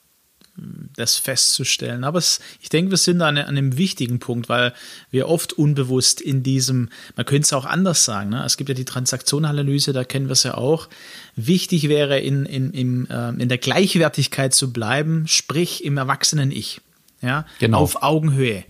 das 0.97 1.17
festzustellen. 1.17 2.05
Aber 2.05 2.19
es, 2.19 2.41
ich 2.61 2.69
denke, 2.69 2.91
wir 2.91 2.99
sind 2.99 3.23
an, 3.23 3.39
an, 3.39 3.47
einem 3.47 3.77
wichtigen 3.77 4.19
Punkt, 4.19 4.49
weil 4.49 4.73
wir 5.11 5.29
oft 5.29 5.53
unbewusst 5.53 6.21
in 6.21 6.43
diesem, 6.43 6.91
man 7.17 7.27
könnte 7.27 7.43
es 7.43 7.53
auch 7.53 7.65
anders 7.65 8.05
sagen, 8.05 8.31
ne? 8.31 8.45
es 8.45 8.57
gibt 8.57 8.69
ja 8.69 8.75
die 8.75 8.85
Transaktionanalyse, 8.85 9.93
da 9.93 10.05
kennen 10.05 10.29
wir 10.29 10.33
es 10.33 10.43
ja 10.43 10.55
auch. 10.55 10.89
Wichtig 11.37 11.89
wäre, 11.89 12.19
in, 12.19 12.47
in, 12.47 12.73
in, 12.73 13.09
äh, 13.09 13.31
in 13.31 13.49
der 13.49 13.59
Gleichwertigkeit 13.59 14.55
zu 14.55 14.73
bleiben, 14.73 15.27
sprich 15.27 15.85
im 15.85 15.97
erwachsenen 15.97 16.51
Ich. 16.51 16.81
Ja? 17.23 17.47
Genau. 17.59 17.79
Auf 17.79 18.03
Augenhöhe. 18.03 18.65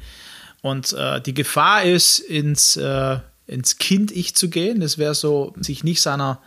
Und 0.63 0.93
äh, 0.93 1.21
die 1.21 1.35
Gefahr 1.35 1.85
ist, 1.85 2.19
ins, 2.19 2.77
äh, 2.77 3.19
ins 3.51 3.79
Kind-Ich 3.79 4.35
zu 4.35 4.49
gehen. 4.49 4.81
Das 4.81 4.97
wäre 4.97 5.15
so, 5.15 5.55
sich 5.59 5.85
nicht 5.85 6.01
seiner, 6.01 6.41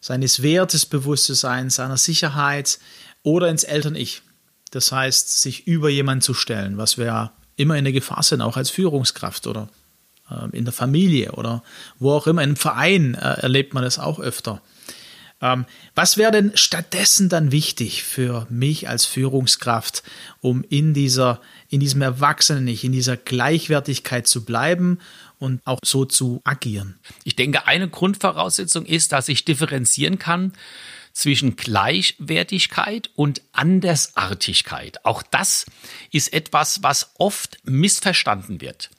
seines 0.00 0.42
Wertes 0.42 0.86
bewusst 0.86 1.24
zu 1.24 1.34
sein, 1.34 1.70
seiner 1.70 1.96
Sicherheit 1.96 2.78
oder 3.22 3.48
ins 3.48 3.64
Eltern-Ich. 3.64 4.22
Das 4.70 4.92
heißt, 4.92 5.40
sich 5.40 5.66
über 5.66 5.88
jemanden 5.88 6.22
zu 6.22 6.34
stellen, 6.34 6.78
was 6.78 6.98
wir 6.98 7.32
immer 7.56 7.76
in 7.76 7.84
der 7.84 7.92
Gefahr 7.92 8.22
sind, 8.22 8.40
auch 8.40 8.56
als 8.56 8.70
Führungskraft 8.70 9.46
oder 9.46 9.68
äh, 10.30 10.56
in 10.56 10.64
der 10.64 10.72
Familie 10.72 11.32
oder 11.32 11.62
wo 11.98 12.12
auch 12.12 12.26
immer, 12.26 12.42
im 12.42 12.56
Verein 12.56 13.14
äh, 13.14 13.40
erlebt 13.40 13.74
man 13.74 13.82
das 13.82 13.98
auch 13.98 14.20
öfter. 14.20 14.62
Ähm, 15.40 15.66
was 15.94 16.16
wäre 16.16 16.32
denn 16.32 16.52
stattdessen 16.54 17.28
dann 17.28 17.52
wichtig 17.52 18.02
für 18.02 18.46
mich 18.50 18.88
als 18.88 19.04
Führungskraft, 19.04 20.02
um 20.40 20.64
in 20.68 20.94
dieser, 20.94 21.40
in 21.68 21.80
diesem 21.80 22.02
Erwachsenen-Ich, 22.02 22.84
in 22.84 22.92
dieser 22.92 23.16
Gleichwertigkeit 23.16 24.26
zu 24.26 24.44
bleiben 24.44 24.98
und 25.38 25.60
auch 25.64 25.78
so 25.84 26.04
zu 26.04 26.40
agieren? 26.44 26.98
Ich 27.24 27.36
denke, 27.36 27.66
eine 27.66 27.88
Grundvoraussetzung 27.88 28.86
ist, 28.86 29.12
dass 29.12 29.28
ich 29.28 29.44
differenzieren 29.44 30.18
kann 30.18 30.52
zwischen 31.18 31.56
Gleichwertigkeit 31.56 33.10
und 33.16 33.42
Andersartigkeit. 33.52 35.04
Auch 35.04 35.22
das 35.22 35.66
ist 36.12 36.32
etwas, 36.32 36.82
was 36.84 37.12
oft 37.18 37.58
missverstanden 37.64 38.60
wird. 38.60 38.90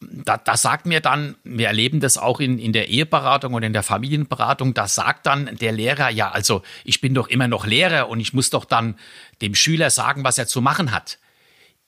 Da, 0.00 0.36
da 0.36 0.56
sagt 0.56 0.86
mir 0.86 1.00
dann, 1.00 1.36
wir 1.44 1.66
erleben 1.66 2.00
das 2.00 2.16
auch 2.16 2.40
in, 2.40 2.58
in 2.58 2.72
der 2.72 2.88
Eheberatung 2.88 3.54
und 3.54 3.62
in 3.62 3.72
der 3.72 3.82
Familienberatung, 3.82 4.74
da 4.74 4.86
sagt 4.86 5.26
dann 5.26 5.56
der 5.60 5.72
Lehrer, 5.72 6.10
ja, 6.10 6.30
also 6.30 6.62
ich 6.84 7.00
bin 7.00 7.14
doch 7.14 7.28
immer 7.28 7.48
noch 7.48 7.66
Lehrer 7.66 8.08
und 8.08 8.20
ich 8.20 8.32
muss 8.32 8.50
doch 8.50 8.64
dann 8.64 8.96
dem 9.40 9.54
Schüler 9.54 9.90
sagen, 9.90 10.24
was 10.24 10.38
er 10.38 10.46
zu 10.46 10.60
machen 10.60 10.92
hat. 10.92 11.18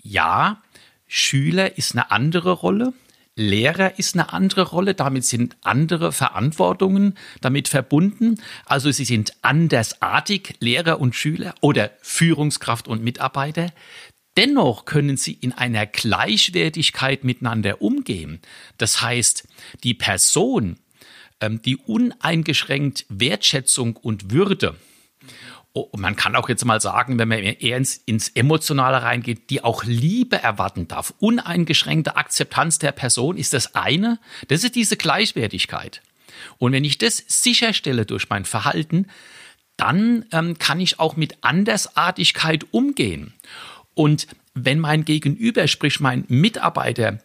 Ja, 0.03 0.63
Schüler 1.07 1.79
ist 1.79 1.93
eine 1.93 2.11
andere 2.11 2.53
Rolle 2.53 2.93
Lehrer 3.37 3.99
ist 3.99 4.15
eine 4.15 4.33
andere 4.33 4.63
Rolle, 4.63 4.95
damit 4.95 5.25
sind 5.25 5.57
andere 5.63 6.13
Verantwortungen 6.13 7.19
damit 7.41 7.69
verbunden. 7.69 8.41
Also 8.65 8.93
sie 8.93 9.05
sind 9.05 9.35
andersartig, 9.43 10.55
Lehrer 10.61 11.01
und 11.01 11.17
Schüler 11.17 11.55
oder 11.61 11.91
Führungskraft 12.01 12.87
und 12.87 13.03
Mitarbeiter. 13.03 13.73
Dennoch 14.37 14.85
können 14.85 15.17
sie 15.17 15.33
in 15.33 15.53
einer 15.53 15.87
Gleichwertigkeit 15.87 17.25
miteinander 17.25 17.83
umgehen. 17.83 18.41
Das 18.79 19.03
heißt, 19.03 19.49
die 19.83 19.95
Person, 19.95 20.79
ähm, 21.41 21.61
die 21.63 21.77
uneingeschränkt 21.77 23.07
Wertschätzung 23.09 23.97
und 23.97 24.31
Würde 24.31 24.77
Oh, 25.77 25.91
man 25.97 26.15
kann 26.15 26.37
auch 26.37 26.49
jetzt 26.49 26.65
mal 26.65 26.81
sagen, 26.81 27.19
wenn 27.19 27.27
man 27.27 27.41
eher 27.41 27.77
ins, 27.77 27.97
ins 27.97 28.29
Emotionale 28.29 29.03
reingeht, 29.03 29.51
die 29.51 29.65
auch 29.65 29.83
Liebe 29.83 30.41
erwarten 30.41 30.87
darf. 30.87 31.13
Uneingeschränkte 31.19 32.17
Akzeptanz 32.17 32.79
der 32.79 32.93
Person 32.93 33.37
ist 33.37 33.53
das 33.53 33.75
eine. 33.75 34.21
Das 34.47 34.63
ist 34.63 34.77
diese 34.77 34.97
Gleichwertigkeit. 34.97 36.01
Und 36.59 36.71
wenn 36.73 36.85
ich 36.85 36.99
das 36.99 37.25
sicherstelle 37.27 38.07
durch 38.07 38.29
mein 38.29 38.45
Verhalten, 38.45 39.09
dann 39.77 40.27
ähm, 40.31 40.59
kann 40.59 40.79
ich 40.79 41.01
auch 41.01 41.17
mit 41.17 41.43
Andersartigkeit 41.43 42.67
umgehen. 42.71 43.35
Und 43.95 44.29
wenn 44.55 44.79
mein 44.79 45.05
Gegenüber, 45.05 45.67
sprich 45.67 45.99
mein 45.99 46.25
Mitarbeiter, 46.29 47.19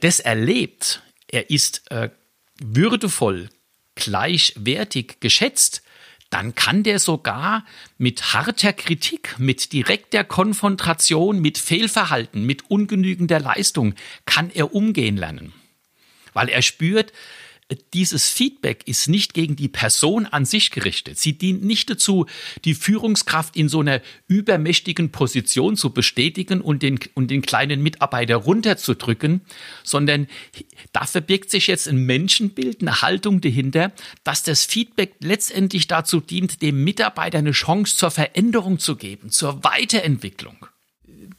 das 0.00 0.18
erlebt, 0.18 1.02
er 1.28 1.50
ist 1.50 1.88
äh, 1.92 2.10
würdevoll, 2.60 3.48
gleichwertig 3.94 5.20
geschätzt, 5.20 5.82
dann 6.30 6.54
kann 6.54 6.82
der 6.82 6.98
sogar 6.98 7.64
mit 7.98 8.34
harter 8.34 8.72
Kritik, 8.72 9.36
mit 9.38 9.72
direkter 9.72 10.24
Konfrontation, 10.24 11.40
mit 11.40 11.58
Fehlverhalten, 11.58 12.44
mit 12.44 12.70
ungenügender 12.70 13.40
Leistung, 13.40 13.94
kann 14.24 14.50
er 14.50 14.74
umgehen 14.74 15.16
lernen. 15.16 15.52
Weil 16.32 16.48
er 16.48 16.62
spürt, 16.62 17.12
dieses 17.92 18.28
Feedback 18.28 18.86
ist 18.86 19.08
nicht 19.08 19.34
gegen 19.34 19.56
die 19.56 19.68
Person 19.68 20.26
an 20.26 20.44
sich 20.44 20.70
gerichtet. 20.70 21.18
Sie 21.18 21.36
dient 21.36 21.64
nicht 21.64 21.90
dazu, 21.90 22.26
die 22.64 22.74
Führungskraft 22.74 23.56
in 23.56 23.68
so 23.68 23.80
einer 23.80 24.00
übermächtigen 24.28 25.10
Position 25.10 25.76
zu 25.76 25.90
bestätigen 25.90 26.60
und 26.60 26.82
den, 26.82 27.00
und 27.14 27.30
den 27.30 27.42
kleinen 27.42 27.82
Mitarbeiter 27.82 28.36
runterzudrücken, 28.36 29.40
sondern 29.82 30.28
da 30.92 31.06
verbirgt 31.06 31.50
sich 31.50 31.66
jetzt 31.66 31.88
ein 31.88 31.98
Menschenbild, 31.98 32.82
eine 32.82 33.02
Haltung 33.02 33.40
dahinter, 33.40 33.92
dass 34.22 34.44
das 34.44 34.64
Feedback 34.64 35.14
letztendlich 35.20 35.88
dazu 35.88 36.20
dient, 36.20 36.62
dem 36.62 36.84
Mitarbeiter 36.84 37.38
eine 37.38 37.52
Chance 37.52 37.96
zur 37.96 38.12
Veränderung 38.12 38.78
zu 38.78 38.94
geben, 38.94 39.30
zur 39.30 39.64
Weiterentwicklung 39.64 40.68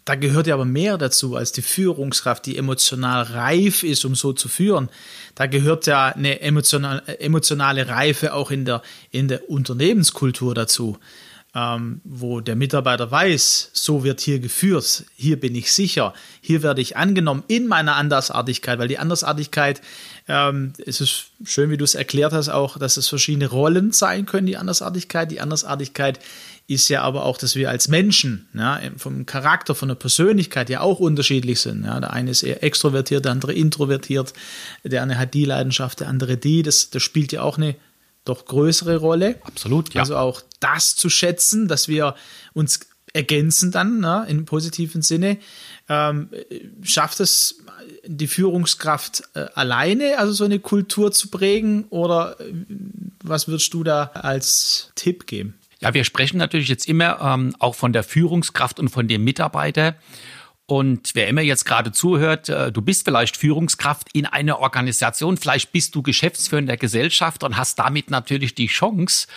da 0.07 0.15
gehört 0.15 0.47
ja 0.47 0.53
aber 0.53 0.63
mehr 0.63 0.97
dazu 0.97 1.35
als 1.35 1.51
die 1.51 1.61
Führungskraft, 1.61 2.45
die 2.45 2.57
emotional 2.57 3.23
reif 3.23 3.83
ist, 3.83 4.05
um 4.05 4.15
so 4.15 4.31
zu 4.31 4.47
führen. 4.47 4.89
Da 5.37 5.45
gehört 5.45 5.85
ja 5.85 6.07
eine 6.07 6.41
emotional, 6.41 7.03
emotionale 7.19 7.87
Reife 7.87 8.33
auch 8.33 8.49
in 8.49 8.65
der, 8.65 8.81
in 9.11 9.27
der 9.27 9.51
Unternehmenskultur 9.51 10.55
dazu, 10.55 10.97
ähm, 11.53 12.01
wo 12.03 12.41
der 12.41 12.55
Mitarbeiter 12.55 13.11
weiß, 13.11 13.69
so 13.71 14.03
wird 14.03 14.19
hier 14.19 14.39
geführt, 14.39 15.05
hier 15.15 15.39
bin 15.39 15.53
ich 15.53 15.71
sicher, 15.71 16.15
hier 16.41 16.63
werde 16.63 16.81
ich 16.81 16.97
angenommen 16.97 17.43
in 17.47 17.67
meiner 17.67 17.97
Andersartigkeit, 17.97 18.79
weil 18.79 18.87
die 18.87 18.97
Andersartigkeit, 18.97 19.79
ähm, 20.27 20.73
es 20.83 21.01
ist 21.01 21.27
schön, 21.45 21.69
wie 21.69 21.77
du 21.77 21.83
es 21.83 21.93
erklärt 21.93 22.33
hast, 22.33 22.49
auch, 22.49 22.79
dass 22.79 22.97
es 22.97 23.07
verschiedene 23.07 23.47
Rollen 23.47 23.91
sein 23.91 24.25
können, 24.25 24.47
die 24.47 24.57
Andersartigkeit. 24.57 25.29
Die 25.29 25.39
Andersartigkeit 25.39 26.19
ist 26.67 26.89
ja 26.89 27.01
aber 27.01 27.23
auch, 27.23 27.37
dass 27.37 27.55
wir 27.55 27.69
als 27.69 27.87
Menschen 27.87 28.47
ja, 28.53 28.79
vom 28.97 29.25
Charakter, 29.25 29.73
von 29.73 29.87
der 29.87 29.95
Persönlichkeit 29.95 30.69
ja 30.69 30.81
auch 30.81 30.99
unterschiedlich 30.99 31.61
sind. 31.61 31.85
Ja, 31.85 31.99
der 32.01 32.11
eine 32.11 32.29
ist 32.29 32.43
eher 32.43 32.61
extrovertiert, 32.61 33.23
der 33.23 33.31
andere 33.31 33.53
introvertiert, 33.53 34.33
der 34.83 35.01
eine 35.01 35.17
hat 35.17 35.33
die 35.33 35.45
Leidenschaft, 35.45 36.01
der 36.01 36.09
andere 36.09 36.35
die. 36.35 36.63
Das, 36.63 36.89
das 36.89 37.01
spielt 37.01 37.31
ja 37.31 37.41
auch 37.41 37.57
eine 37.57 37.75
doch 38.25 38.45
größere 38.45 38.97
Rolle. 38.97 39.39
Absolut, 39.43 39.93
ja. 39.93 40.01
Also 40.01 40.17
auch 40.17 40.41
das 40.59 40.97
zu 40.97 41.09
schätzen, 41.09 41.69
dass 41.69 41.87
wir 41.87 42.15
uns 42.53 42.81
ergänzen 43.13 43.71
dann 43.71 44.01
ne, 44.01 44.25
im 44.27 44.43
positiven 44.43 45.01
Sinne. 45.01 45.37
Ähm, 45.87 46.29
schafft 46.83 47.21
es 47.21 47.63
die 48.05 48.27
Führungskraft 48.27 49.23
äh, 49.33 49.45
alleine, 49.55 50.19
also 50.19 50.33
so 50.33 50.43
eine 50.43 50.59
Kultur 50.59 51.13
zu 51.13 51.29
prägen? 51.29 51.85
Oder 51.85 52.37
äh, 52.41 52.53
was 53.23 53.47
würdest 53.47 53.73
du 53.73 53.85
da 53.85 54.11
als 54.13 54.91
Tipp 54.95 55.25
geben? 55.27 55.55
Ja, 55.81 55.93
wir 55.93 56.03
sprechen 56.03 56.37
natürlich 56.37 56.67
jetzt 56.69 56.87
immer 56.87 57.21
ähm, 57.21 57.55
auch 57.59 57.75
von 57.75 57.93
der 57.93 58.03
Führungskraft 58.03 58.79
und 58.79 58.89
von 58.89 59.07
dem 59.07 59.23
Mitarbeiter. 59.23 59.95
Und 60.69 61.11
wer 61.13 61.29
immer 61.29 61.41
jetzt 61.41 61.63
gerade 61.63 61.93
zuhört, 61.93 62.49
äh, 62.49 62.73
du 62.73 62.81
bist 62.81 63.05
vielleicht 63.05 63.37
Führungskraft 63.37 64.09
in 64.11 64.25
einer 64.25 64.59
Organisation, 64.59 65.37
vielleicht 65.37 65.71
bist 65.71 65.95
du 65.95 66.03
Geschäftsführer 66.03 66.59
in 66.59 66.65
der 66.65 66.75
Gesellschaft 66.75 67.45
und 67.45 67.55
hast 67.55 67.79
damit 67.79 68.11
natürlich 68.11 68.53
die 68.53 68.67
Chance, 68.67 69.27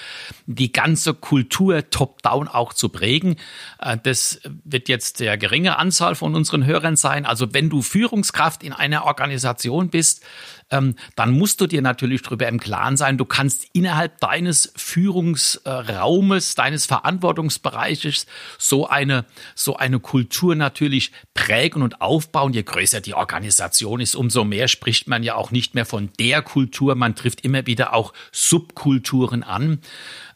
die 0.47 0.73
ganze 0.73 1.15
Kultur 1.15 1.89
top-down 1.89 2.49
auch 2.49 2.73
zu 2.73 2.89
prägen. 2.89 3.37
Äh, 3.79 3.99
das 4.03 4.41
wird 4.65 4.89
jetzt 4.89 5.21
der 5.21 5.39
geringe 5.39 5.79
Anzahl 5.79 6.17
von 6.17 6.35
unseren 6.35 6.67
Hörern 6.67 6.97
sein. 6.97 7.25
Also 7.25 7.55
wenn 7.55 7.71
du 7.71 7.81
Führungskraft 7.81 8.65
in 8.65 8.73
einer 8.73 9.05
Organisation 9.05 9.89
bist, 9.89 10.25
ähm, 10.71 10.95
dann 11.17 11.33
musst 11.33 11.61
du 11.61 11.67
dir 11.67 11.83
natürlich 11.83 12.23
darüber 12.23 12.49
im 12.49 12.61
Klaren 12.61 12.97
sein, 12.97 13.19
du 13.19 13.25
kannst 13.25 13.67
innerhalb 13.73 14.21
deines 14.21 14.73
Führungsraumes, 14.77 16.55
deines 16.55 16.87
Verantwortungsbereiches 16.87 18.27
so 18.59 18.87
eine, 18.87 19.25
so 19.55 19.77
eine 19.77 20.01
Kultur 20.01 20.55
natürlich 20.55 21.13
prägen 21.35 21.83
und 21.83 22.01
aufbauen. 22.01 22.53
Je 22.53 22.63
größer 22.63 23.01
die 23.01 23.15
Organisation 23.15 24.01
ist, 24.01 24.15
umso 24.15 24.45
mehr 24.45 24.69
spricht 24.69 25.09
man 25.09 25.23
ja 25.23 25.35
auch 25.35 25.51
nicht 25.51 25.75
mehr 25.75 25.87
von 25.87 26.11
der 26.19 26.43
Kultur. 26.43 26.95
Man 26.95 27.15
trifft 27.15 27.43
immer 27.43 27.67
wieder 27.67 27.95
auch 27.95 28.13
Subkulturen 28.33 29.43
an. 29.43 29.81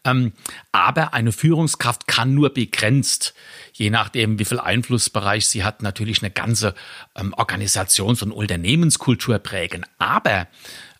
Ähm, 0.05 0.33
aber 0.73 1.15
eine 1.15 1.33
Führungskraft 1.33 2.07
kann 2.07 2.35
nur 2.35 2.53
begrenzt, 2.53 3.35
je 3.73 3.91
nachdem, 3.91 4.39
wie 4.39 4.45
viel 4.45 4.61
Einflussbereich 4.61 5.47
sie 5.47 5.65
hat, 5.65 5.83
natürlich 5.83 6.23
eine 6.23 6.31
ganze 6.31 6.75
ähm, 7.17 7.35
Organisations- 7.35 8.23
und 8.23 8.33
Unternehmenskultur 8.33 9.39
prägen. 9.39 9.87
Aber 9.99 10.47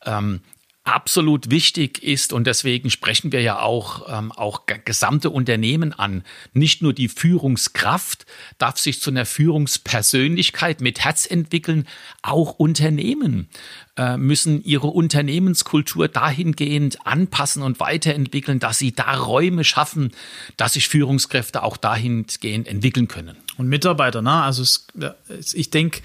ähm, 0.07 0.41
absolut 0.85 1.51
wichtig 1.51 2.03
ist 2.03 2.35
und 2.35 2.47
deswegen 2.47 2.91
sprechen 2.91 3.33
wir 3.33 3.41
ja 3.41 3.59
auch 3.59 4.07
ähm, 4.07 4.31
auch 4.33 4.63
gesamte 4.85 5.31
Unternehmen 5.31 5.95
an. 5.95 6.23
Nicht 6.53 6.83
nur 6.83 6.93
die 6.93 7.09
Führungskraft 7.09 8.27
darf 8.59 8.79
sich 8.79 9.01
zu 9.01 9.11
einer 9.11 9.25
Führungspersönlichkeit 9.25 10.83
mit 10.83 11.01
Herz 11.01 11.27
entwickeln, 11.29 11.89
auch 12.21 12.59
Unternehmen 12.59 13.49
äh, 13.97 14.19
müssen 14.19 14.63
ihre 14.63 14.89
Unternehmenskultur 14.89 16.09
dahingehend 16.09 17.07
anpassen 17.07 17.63
und 17.63 17.81
weiterentwickeln, 17.81 18.59
dass 18.61 18.79
sie 18.79 18.93
da 18.93 19.15
Räume 19.15 19.65
schaffen, 19.65 20.13
dass 20.59 20.75
sich 20.75 20.89
Führungskräfte 20.89 21.63
auch 21.63 21.79
dahingehend 21.79 22.69
entwickeln 22.69 23.09
können. 23.09 23.37
Und 23.57 23.69
Mitarbeiter, 23.69 24.21
ne? 24.21 24.43
Also 24.43 24.63
es, 24.63 25.55
ich 25.55 25.71
denke, 25.71 26.03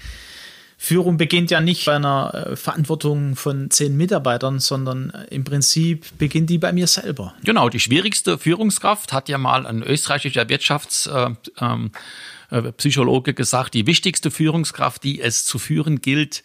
Führung 0.82 1.18
beginnt 1.18 1.50
ja 1.50 1.60
nicht 1.60 1.84
bei 1.84 1.96
einer 1.96 2.32
äh, 2.32 2.56
Verantwortung 2.56 3.36
von 3.36 3.70
zehn 3.70 3.98
Mitarbeitern, 3.98 4.60
sondern 4.60 5.10
äh, 5.10 5.26
im 5.26 5.44
Prinzip 5.44 6.06
beginnt 6.16 6.48
die 6.48 6.56
bei 6.56 6.72
mir 6.72 6.86
selber. 6.86 7.34
Genau, 7.44 7.68
die 7.68 7.80
schwierigste 7.80 8.38
Führungskraft 8.38 9.12
hat 9.12 9.28
ja 9.28 9.36
mal 9.36 9.66
ein 9.66 9.82
österreichischer 9.82 10.48
Wirtschaftspsychologe 10.48 13.30
äh, 13.30 13.32
ähm, 13.32 13.36
gesagt, 13.36 13.74
die 13.74 13.86
wichtigste 13.86 14.30
Führungskraft, 14.30 15.04
die 15.04 15.20
es 15.20 15.44
zu 15.44 15.58
führen 15.58 16.00
gilt, 16.00 16.42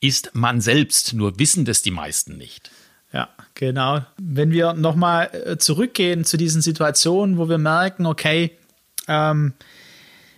ist 0.00 0.30
man 0.32 0.62
selbst. 0.62 1.12
Nur 1.12 1.38
wissen 1.38 1.66
das 1.66 1.82
die 1.82 1.90
meisten 1.90 2.38
nicht. 2.38 2.70
Ja, 3.12 3.28
genau. 3.52 4.00
Wenn 4.16 4.50
wir 4.50 4.72
nochmal 4.72 5.58
zurückgehen 5.58 6.24
zu 6.24 6.38
diesen 6.38 6.62
Situationen, 6.62 7.36
wo 7.36 7.50
wir 7.50 7.58
merken, 7.58 8.06
okay, 8.06 8.52
ähm, 9.08 9.52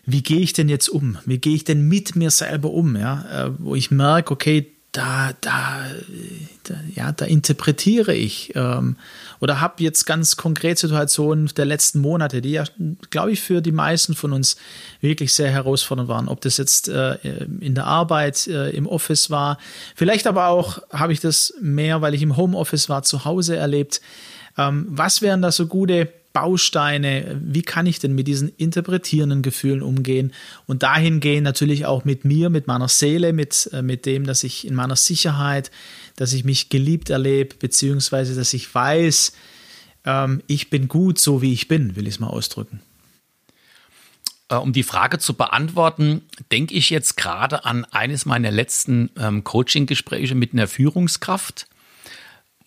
wie 0.07 0.23
gehe 0.23 0.41
ich 0.41 0.53
denn 0.53 0.69
jetzt 0.69 0.89
um? 0.89 1.19
Wie 1.27 1.39
gehe 1.39 1.55
ich 1.55 1.65
denn 1.65 1.89
mit 1.89 2.17
mir 2.17 2.31
selber 2.31 2.71
um? 2.71 2.97
Ja, 2.97 3.47
äh, 3.47 3.51
wo 3.59 3.75
ich 3.75 3.91
merke, 3.91 4.33
okay, 4.33 4.73
da, 4.97 5.33
da, 5.43 5.85
da, 6.63 6.75
ja, 6.95 7.13
da 7.13 7.27
interpretiere 7.27 8.15
ich 8.15 8.53
ähm, 8.55 8.97
oder 9.41 9.61
habe 9.61 9.83
jetzt 9.83 10.07
ganz 10.07 10.37
konkret 10.37 10.79
Situationen 10.79 11.49
der 11.55 11.67
letzten 11.67 12.01
Monate, 12.01 12.41
die 12.41 12.53
ja, 12.53 12.65
glaube 13.11 13.33
ich, 13.33 13.43
für 13.43 13.61
die 13.61 13.73
meisten 13.73 14.15
von 14.15 14.33
uns 14.33 14.57
wirklich 15.03 15.35
sehr 15.35 15.51
herausfordernd 15.51 16.09
waren. 16.09 16.29
Ob 16.29 16.41
das 16.41 16.57
jetzt 16.57 16.89
äh, 16.89 17.17
in 17.61 17.75
der 17.75 17.85
Arbeit, 17.85 18.47
äh, 18.47 18.71
im 18.71 18.87
Office 18.87 19.29
war, 19.29 19.59
vielleicht 19.95 20.27
aber 20.27 20.47
auch 20.47 20.81
habe 20.91 21.13
ich 21.13 21.21
das 21.21 21.53
mehr, 21.61 22.01
weil 22.01 22.15
ich 22.15 22.23
im 22.23 22.37
Homeoffice 22.37 22.89
war, 22.89 23.03
zu 23.03 23.27
Hause 23.27 23.57
erlebt. 23.57 24.01
Ähm, 24.57 24.87
was 24.89 25.21
wären 25.21 25.43
da 25.43 25.53
so 25.53 25.67
gute 25.67 26.09
Bausteine, 26.37 27.41
wie 27.43 27.63
kann 27.63 27.87
ich 27.87 27.99
denn 27.99 28.15
mit 28.15 28.29
diesen 28.29 28.51
interpretierenden 28.59 29.41
Gefühlen 29.41 29.81
umgehen 29.81 30.35
und 30.67 30.83
dahin 30.83 31.21
gehen 31.21 31.43
natürlich 31.43 31.87
auch 31.87 32.05
mit 32.05 32.27
mir, 32.27 32.51
mit 32.51 32.67
meiner 32.67 32.89
Seele, 32.89 33.33
mit, 33.33 33.71
äh, 33.73 33.81
mit 33.81 34.05
dem, 34.05 34.27
dass 34.27 34.45
ich 34.45 34.67
in 34.67 34.75
meiner 34.75 34.97
Sicherheit, 34.97 35.71
dass 36.15 36.35
ich 36.35 36.45
mich 36.45 36.69
geliebt 36.69 37.09
erlebe, 37.09 37.57
beziehungsweise 37.59 38.35
dass 38.35 38.53
ich 38.53 38.75
weiß, 38.75 39.33
ähm, 40.05 40.43
ich 40.47 40.69
bin 40.69 40.89
gut 40.89 41.19
so 41.19 41.41
wie 41.41 41.55
ich 41.55 41.69
bin, 41.69 41.97
will 41.97 42.07
ich 42.07 42.17
es 42.17 42.21
mal 42.21 42.27
ausdrücken. 42.27 42.83
Äh, 44.51 44.57
um 44.57 44.75
die 44.75 44.83
Frage 44.83 45.19
zu 45.19 45.33
beantworten, 45.33 46.21
denke 46.53 46.75
ich 46.75 46.91
jetzt 46.91 47.17
gerade 47.17 47.65
an 47.65 47.87
eines 47.87 48.27
meiner 48.27 48.51
letzten 48.51 49.09
ähm, 49.19 49.43
Coaching-Gespräche 49.43 50.35
mit 50.35 50.53
einer 50.53 50.69
Führungskraft 50.69 51.67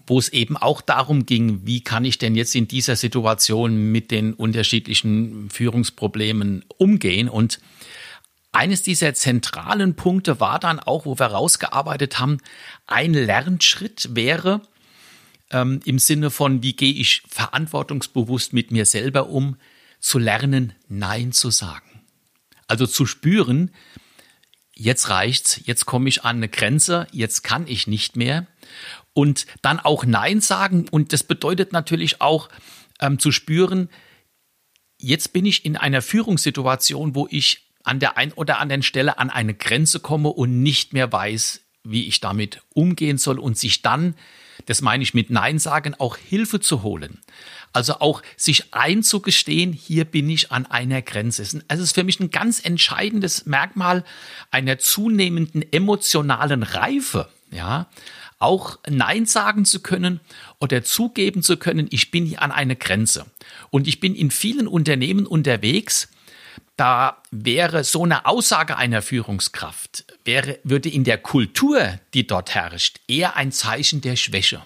wo 0.10 0.18
es 0.18 0.30
eben 0.30 0.58
auch 0.58 0.82
darum 0.82 1.26
ging, 1.26 1.66
wie 1.66 1.82
kann 1.82 2.04
ich 2.04 2.18
denn 2.18 2.36
jetzt 2.36 2.56
in 2.56 2.68
dieser 2.68 2.96
Situation 2.96 3.92
mit 3.92 4.12
den 4.12 4.34
unterschiedlichen 4.34 5.50
Führungsproblemen 5.52 6.66
umgehen. 6.78 7.30
Und 7.30 7.60
eines 8.52 8.82
dieser 8.82 9.14
zentralen 9.14 9.96
Punkte 9.96 10.40
war 10.40 10.60
dann 10.60 10.80
auch, 10.80 11.06
wo 11.06 11.20
wir 11.20 11.28
rausgearbeitet 11.28 12.20
haben, 12.20 12.40
ein 12.88 13.14
Lernschritt 13.14 14.16
wäre 14.16 14.62
ähm, 15.52 15.80
im 15.86 16.00
Sinne 16.00 16.32
von, 16.32 16.64
wie 16.64 16.74
gehe 16.74 16.94
ich 16.94 17.22
verantwortungsbewusst 17.28 18.54
mit 18.54 18.72
mir 18.72 18.86
selber 18.86 19.30
um, 19.30 19.58
zu 20.00 20.18
lernen, 20.18 20.74
Nein 20.88 21.34
zu 21.34 21.52
sagen. 21.52 22.02
Also 22.68 22.88
zu 22.88 23.06
spüren, 23.06 23.72
jetzt 24.74 25.10
reicht's, 25.10 25.62
jetzt 25.66 25.86
komme 25.86 26.10
ich 26.10 26.24
an 26.24 26.38
eine 26.38 26.50
Grenze, 26.50 27.06
jetzt 27.12 27.44
kann 27.44 27.68
ich 27.68 27.86
nicht 27.86 28.16
mehr. 28.16 28.48
Und 29.20 29.48
dann 29.62 29.82
auch 29.82 30.06
Nein 30.06 30.40
sagen. 30.40 30.88
Und 30.90 31.12
das 31.12 31.24
bedeutet 31.24 31.74
natürlich 31.74 32.22
auch 32.22 32.48
ähm, 33.02 33.20
zu 33.20 33.34
spüren, 33.34 33.90
jetzt 34.98 35.34
bin 35.34 35.46
ich 35.46 35.66
in 35.66 35.76
einer 35.76 36.02
Führungssituation, 36.02 37.16
wo 37.16 37.28
ich 37.30 37.68
an 37.84 38.00
der 38.00 38.16
einen 38.16 38.32
oder 38.32 38.60
anderen 38.60 38.82
Stelle 38.82 39.18
an 39.18 39.30
eine 39.30 39.54
Grenze 39.54 40.00
komme 40.00 40.30
und 40.30 40.64
nicht 40.64 40.94
mehr 40.94 41.12
weiß, 41.12 41.60
wie 41.84 42.08
ich 42.08 42.22
damit 42.22 42.62
umgehen 42.74 43.18
soll 43.18 43.40
und 43.40 43.58
sich 43.58 43.82
dann, 43.82 44.16
das 44.68 44.82
meine 44.82 45.04
ich 45.04 45.14
mit 45.14 45.30
Nein 45.30 45.60
sagen, 45.60 45.96
auch 45.96 46.16
Hilfe 46.16 46.62
zu 46.62 46.82
holen. 46.82 47.20
Also 47.74 47.96
auch 47.96 48.22
sich 48.38 48.74
einzugestehen, 48.74 49.74
hier 49.74 50.06
bin 50.06 50.30
ich 50.30 50.54
an 50.54 50.66
einer 50.66 51.02
Grenze. 51.02 51.42
Also 51.42 51.84
es 51.84 51.90
ist 51.90 51.96
für 51.96 52.06
mich 52.06 52.22
ein 52.22 52.32
ganz 52.32 52.64
entscheidendes 52.64 53.46
Merkmal 53.46 54.06
einer 54.50 54.80
zunehmenden 54.80 55.70
emotionalen 55.74 56.64
Reife, 56.64 57.28
ja, 57.52 57.90
auch 58.40 58.80
Nein 58.88 59.26
sagen 59.26 59.66
zu 59.66 59.82
können 59.82 60.22
oder 60.60 60.84
zugeben 60.84 61.44
zu 61.44 61.58
können, 61.58 61.88
ich 61.92 62.10
bin 62.10 62.26
hier 62.26 62.42
an 62.42 62.52
einer 62.52 62.76
Grenze. 62.76 63.26
Und 63.70 63.88
ich 63.88 64.00
bin 64.00 64.16
in 64.16 64.32
vielen 64.32 64.68
Unternehmen 64.68 65.28
unterwegs, 65.28 66.10
da 66.78 67.22
wäre 67.30 67.84
so 67.84 68.06
eine 68.06 68.26
Aussage 68.26 68.78
einer 68.78 69.02
Führungskraft, 69.02 70.06
wäre, 70.24 70.60
würde 70.64 70.88
in 70.88 71.04
der 71.04 71.18
Kultur, 71.18 72.00
die 72.14 72.26
dort 72.26 72.56
herrscht, 72.56 73.02
eher 73.08 73.36
ein 73.36 73.52
Zeichen 73.52 74.00
der 74.00 74.16
Schwäche. 74.16 74.64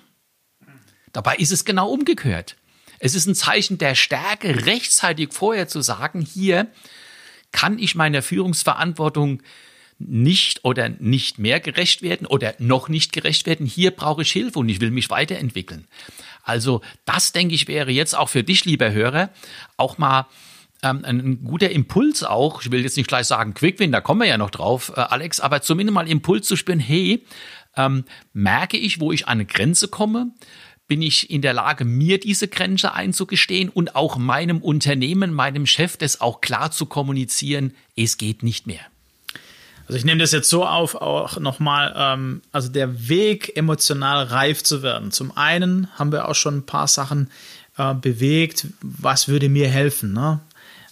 Dabei 1.12 1.36
ist 1.38 1.52
es 1.52 1.66
genau 1.66 1.90
umgekehrt. 1.90 2.56
Es 3.00 3.16
ist 3.16 3.26
ein 3.26 3.36
Zeichen 3.36 3.80
der 3.80 3.96
Stärke, 3.96 4.66
rechtzeitig 4.66 5.34
vorher 5.34 5.68
zu 5.68 5.82
sagen, 5.82 6.22
hier 6.22 6.68
kann 7.52 7.80
ich 7.80 7.96
meiner 7.96 8.22
Führungsverantwortung 8.22 9.42
nicht 10.00 10.66
oder 10.66 10.90
nicht 10.90 11.40
mehr 11.40 11.60
gerecht 11.60 12.02
werden 12.02 12.28
oder 12.28 12.56
noch 12.60 12.90
nicht 12.90 13.14
gerecht 13.14 13.46
werden. 13.46 13.66
Hier 13.66 13.92
brauche 13.92 14.24
ich 14.24 14.32
Hilfe 14.32 14.60
und 14.60 14.70
ich 14.70 14.82
will 14.82 14.92
mich 14.92 15.10
weiterentwickeln. 15.10 15.88
Also 16.44 16.82
das, 17.06 17.32
denke 17.32 17.56
ich, 17.56 17.68
wäre 17.68 17.92
jetzt 17.92 18.16
auch 18.16 18.30
für 18.30 18.44
dich, 18.44 18.66
lieber 18.66 18.92
Hörer, 18.92 19.30
auch 19.78 19.98
mal 19.98 20.28
ähm, 20.82 21.04
ein 21.06 21.44
guter 21.44 21.70
Impuls 21.70 22.24
auch. 22.24 22.62
Ich 22.62 22.72
will 22.72 22.84
jetzt 22.84 22.98
nicht 22.98 23.08
gleich 23.08 23.28
sagen 23.28 23.54
Quickwin, 23.54 23.92
da 23.92 24.02
kommen 24.02 24.22
wir 24.22 24.28
ja 24.28 24.38
noch 24.38 24.50
drauf, 24.50 24.92
äh, 24.96 25.00
Alex, 25.00 25.40
aber 25.40 25.62
zumindest 25.62 25.94
mal 25.94 26.08
Impuls 26.08 26.48
zu 26.48 26.56
spüren, 26.56 26.80
hey, 26.80 27.26
ähm, 27.76 28.06
merke 28.34 28.78
ich, 28.78 29.00
wo 29.00 29.12
ich 29.12 29.28
an 29.28 29.34
eine 29.34 29.46
Grenze 29.46 29.88
komme? 29.88 30.34
bin 30.88 31.02
ich 31.02 31.30
in 31.30 31.42
der 31.42 31.54
Lage, 31.54 31.86
mir 31.86 32.20
diese 32.20 32.48
Grenze 32.48 32.94
einzugestehen 32.94 33.70
und 33.70 33.96
auch 33.96 34.18
meinem 34.18 34.62
Unternehmen, 34.62 35.34
meinem 35.34 35.66
Chef 35.66 35.98
das 35.98 36.22
auch 36.22 36.42
klar 36.42 36.72
zu 36.72 36.86
kommunizieren, 36.86 37.74
es 37.96 38.18
geht 38.18 38.44
nicht 38.44 38.68
mehr. 38.68 38.82
Also 39.88 39.98
ich 39.98 40.06
nehme 40.06 40.20
das 40.20 40.32
jetzt 40.32 40.50
so 40.50 40.66
auf, 40.66 40.96
auch 40.96 41.40
nochmal, 41.40 41.94
ähm, 41.96 42.42
also 42.52 42.70
der 42.70 43.10
Weg, 43.10 43.56
emotional 43.56 44.24
reif 44.24 44.64
zu 44.64 44.82
werden. 44.82 45.12
Zum 45.12 45.36
einen 45.36 45.88
haben 45.96 46.12
wir 46.12 46.28
auch 46.28 46.36
schon 46.36 46.58
ein 46.58 46.66
paar 46.66 46.88
Sachen 46.88 47.30
äh, 47.78 47.94
bewegt, 47.94 48.68
was 48.82 49.28
würde 49.28 49.50
mir 49.50 49.68
helfen. 49.68 50.14
Ne? 50.14 50.40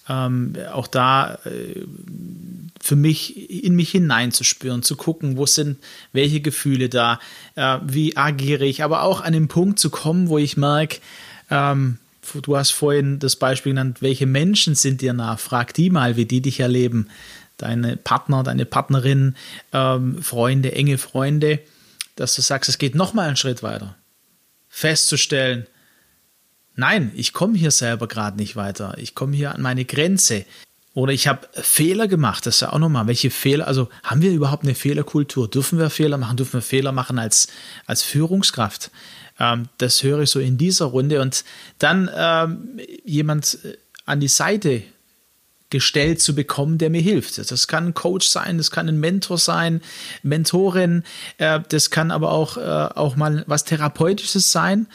Ähm, 0.10 0.54
auch 0.74 0.88
da 0.88 1.36
äh, 1.46 1.86
für 2.82 2.96
mich 2.96 3.64
in 3.64 3.76
mich 3.76 3.92
hineinzuspüren, 3.92 4.84
zu 4.84 4.96
gucken, 4.96 5.38
wo 5.38 5.46
sind 5.46 5.78
welche 6.12 6.42
Gefühle 6.42 6.90
da, 6.90 7.20
äh, 7.56 7.78
wie 7.86 8.18
agiere 8.18 8.66
ich, 8.66 8.84
aber 8.84 9.04
auch 9.04 9.22
an 9.22 9.34
den 9.34 9.48
Punkt 9.48 9.80
zu 9.80 9.90
kommen, 9.90 10.28
wo 10.28 10.38
ich 10.38 10.58
merke, 10.58 10.98
ähm, 11.50 11.98
du 12.42 12.58
hast 12.58 12.72
vorhin 12.72 13.20
das 13.20 13.36
Beispiel 13.36 13.74
genannt, 13.74 14.02
welche 14.02 14.26
Menschen 14.26 14.76
sind 14.76 15.02
dir 15.02 15.14
nah? 15.14 15.38
Frag 15.38 15.74
die 15.74 15.90
mal, 15.90 16.18
wie 16.18 16.26
die 16.26 16.42
dich 16.42 16.60
erleben. 16.60 17.08
Deine 17.62 17.96
Partner, 17.96 18.44
deine 18.44 18.66
Partnerin, 18.66 19.36
ähm, 19.72 20.22
Freunde, 20.22 20.74
enge 20.74 20.98
Freunde, 20.98 21.60
dass 22.16 22.36
du 22.36 22.42
sagst, 22.42 22.70
es 22.70 22.80
geht 22.80 22.96
nochmal 22.96 23.28
einen 23.28 23.38
Schritt 23.38 23.62
weiter. 23.62 23.96
Festzustellen, 24.68 25.68
nein, 26.76 27.12
ich 27.16 27.34
komme 27.34 27.58
hier 27.58 27.72
selber 27.72 28.08
gerade 28.08 28.38
nicht 28.38 28.56
weiter. 28.56 28.96
Ich 28.98 29.14
komme 29.14 29.36
hier 29.36 29.54
an 29.54 29.62
meine 29.62 29.86
Grenze. 29.86 30.46
Oder 30.94 31.14
ich 31.14 31.28
habe 31.28 31.48
Fehler 31.54 32.08
gemacht, 32.08 32.46
das 32.46 32.56
ist 32.56 32.62
ja 32.62 32.74
auch 32.74 32.80
nochmal, 32.80 33.08
welche 33.08 33.30
Fehler, 33.30 33.68
also 33.68 33.90
haben 34.04 34.22
wir 34.22 34.32
überhaupt 34.32 34.64
eine 34.64 34.76
Fehlerkultur? 34.76 35.50
Dürfen 35.50 35.80
wir 35.80 35.90
Fehler 35.90 36.18
machen? 36.18 36.36
Dürfen 36.36 36.56
wir 36.56 36.62
Fehler 36.62 36.92
machen 36.92 37.20
als, 37.20 37.48
als 37.86 38.02
Führungskraft? 38.02 38.92
Ähm, 39.40 39.70
das 39.78 40.04
höre 40.04 40.22
ich 40.22 40.30
so 40.32 40.40
in 40.40 40.58
dieser 40.58 40.86
Runde. 40.86 41.22
Und 41.22 41.46
dann 41.78 42.10
ähm, 42.14 42.80
jemand 43.06 43.60
äh, 43.64 43.78
an 44.06 44.20
die 44.20 44.28
Seite 44.28 44.84
gestellt 45.72 46.22
zu 46.22 46.36
bekommen, 46.36 46.78
der 46.78 46.92
mir 46.92 47.02
hilft. 47.02 47.40
Das 47.40 47.68
kann 47.68 47.88
ein 47.88 47.94
Coach 47.96 48.28
sein, 48.28 48.60
das 48.60 48.70
kann 48.70 48.88
ein 48.88 49.00
Mentor 49.00 49.40
sein, 49.40 49.82
Mentorin, 50.22 51.04
äh, 51.38 51.60
das 51.70 51.90
kann 51.90 52.12
aber 52.12 52.32
auch, 52.32 52.58
äh, 52.58 52.62
auch 52.62 53.16
mal 53.16 53.44
was 53.48 53.64
Therapeutisches 53.64 54.52
sein. 54.52 54.88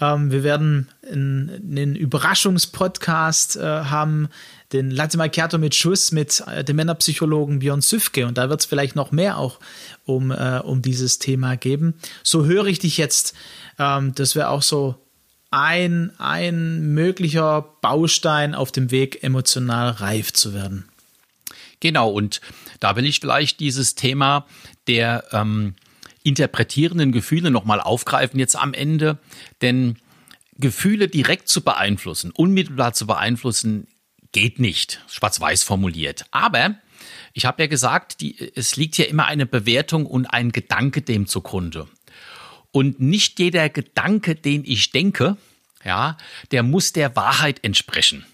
Ähm, 0.00 0.32
wir 0.32 0.42
werden 0.42 0.88
einen, 1.08 1.94
Überraschungspodcast 1.94 3.56
äh, 3.56 3.60
haben, 3.62 4.28
den 4.72 4.90
Latte 4.90 5.16
Macchiato 5.16 5.58
mit 5.58 5.74
Schuss 5.74 6.10
mit 6.10 6.42
äh, 6.48 6.64
dem 6.64 6.76
Männerpsychologen 6.76 7.60
Björn 7.60 7.80
Süfke 7.80 8.26
und 8.26 8.36
da 8.36 8.48
wird 8.48 8.60
es 8.60 8.66
vielleicht 8.66 8.96
noch 8.96 9.12
mehr 9.12 9.38
auch 9.38 9.60
um, 10.04 10.32
äh, 10.32 10.60
um 10.64 10.82
dieses 10.82 11.20
Thema 11.20 11.56
geben. 11.56 11.94
So 12.24 12.44
höre 12.44 12.66
ich 12.66 12.80
dich 12.80 12.98
jetzt. 12.98 13.34
Ähm, 13.78 14.14
das 14.16 14.34
wäre 14.34 14.48
auch 14.48 14.62
so 14.62 14.96
ein, 15.54 16.12
ein 16.18 16.80
möglicher 16.94 17.62
Baustein 17.80 18.56
auf 18.56 18.72
dem 18.72 18.90
Weg, 18.90 19.22
emotional 19.22 19.90
reif 19.90 20.32
zu 20.32 20.52
werden. 20.52 20.88
Genau, 21.78 22.10
und 22.10 22.40
da 22.80 22.96
will 22.96 23.06
ich 23.06 23.20
vielleicht 23.20 23.60
dieses 23.60 23.94
Thema 23.94 24.46
der 24.88 25.24
ähm, 25.30 25.74
interpretierenden 26.24 27.12
Gefühle 27.12 27.52
nochmal 27.52 27.80
aufgreifen 27.80 28.40
jetzt 28.40 28.56
am 28.56 28.74
Ende, 28.74 29.18
denn 29.62 29.96
Gefühle 30.58 31.06
direkt 31.06 31.48
zu 31.48 31.62
beeinflussen, 31.62 32.32
unmittelbar 32.32 32.92
zu 32.92 33.06
beeinflussen, 33.06 33.86
geht 34.32 34.58
nicht, 34.58 35.02
schwarz-weiß 35.06 35.62
formuliert. 35.62 36.26
Aber 36.32 36.74
ich 37.32 37.44
habe 37.44 37.62
ja 37.62 37.68
gesagt, 37.68 38.20
die, 38.20 38.52
es 38.56 38.74
liegt 38.74 38.98
ja 38.98 39.04
immer 39.04 39.26
eine 39.26 39.46
Bewertung 39.46 40.06
und 40.06 40.26
ein 40.26 40.50
Gedanke 40.50 41.02
dem 41.02 41.28
zugrunde. 41.28 41.86
Und 42.74 42.98
nicht 42.98 43.38
jeder 43.38 43.68
Gedanke, 43.68 44.34
den 44.34 44.64
ich 44.64 44.90
denke, 44.90 45.36
ja, 45.84 46.18
der 46.50 46.64
muss 46.64 46.92
der 46.92 47.14
Wahrheit 47.14 47.62
entsprechen. 47.62 48.26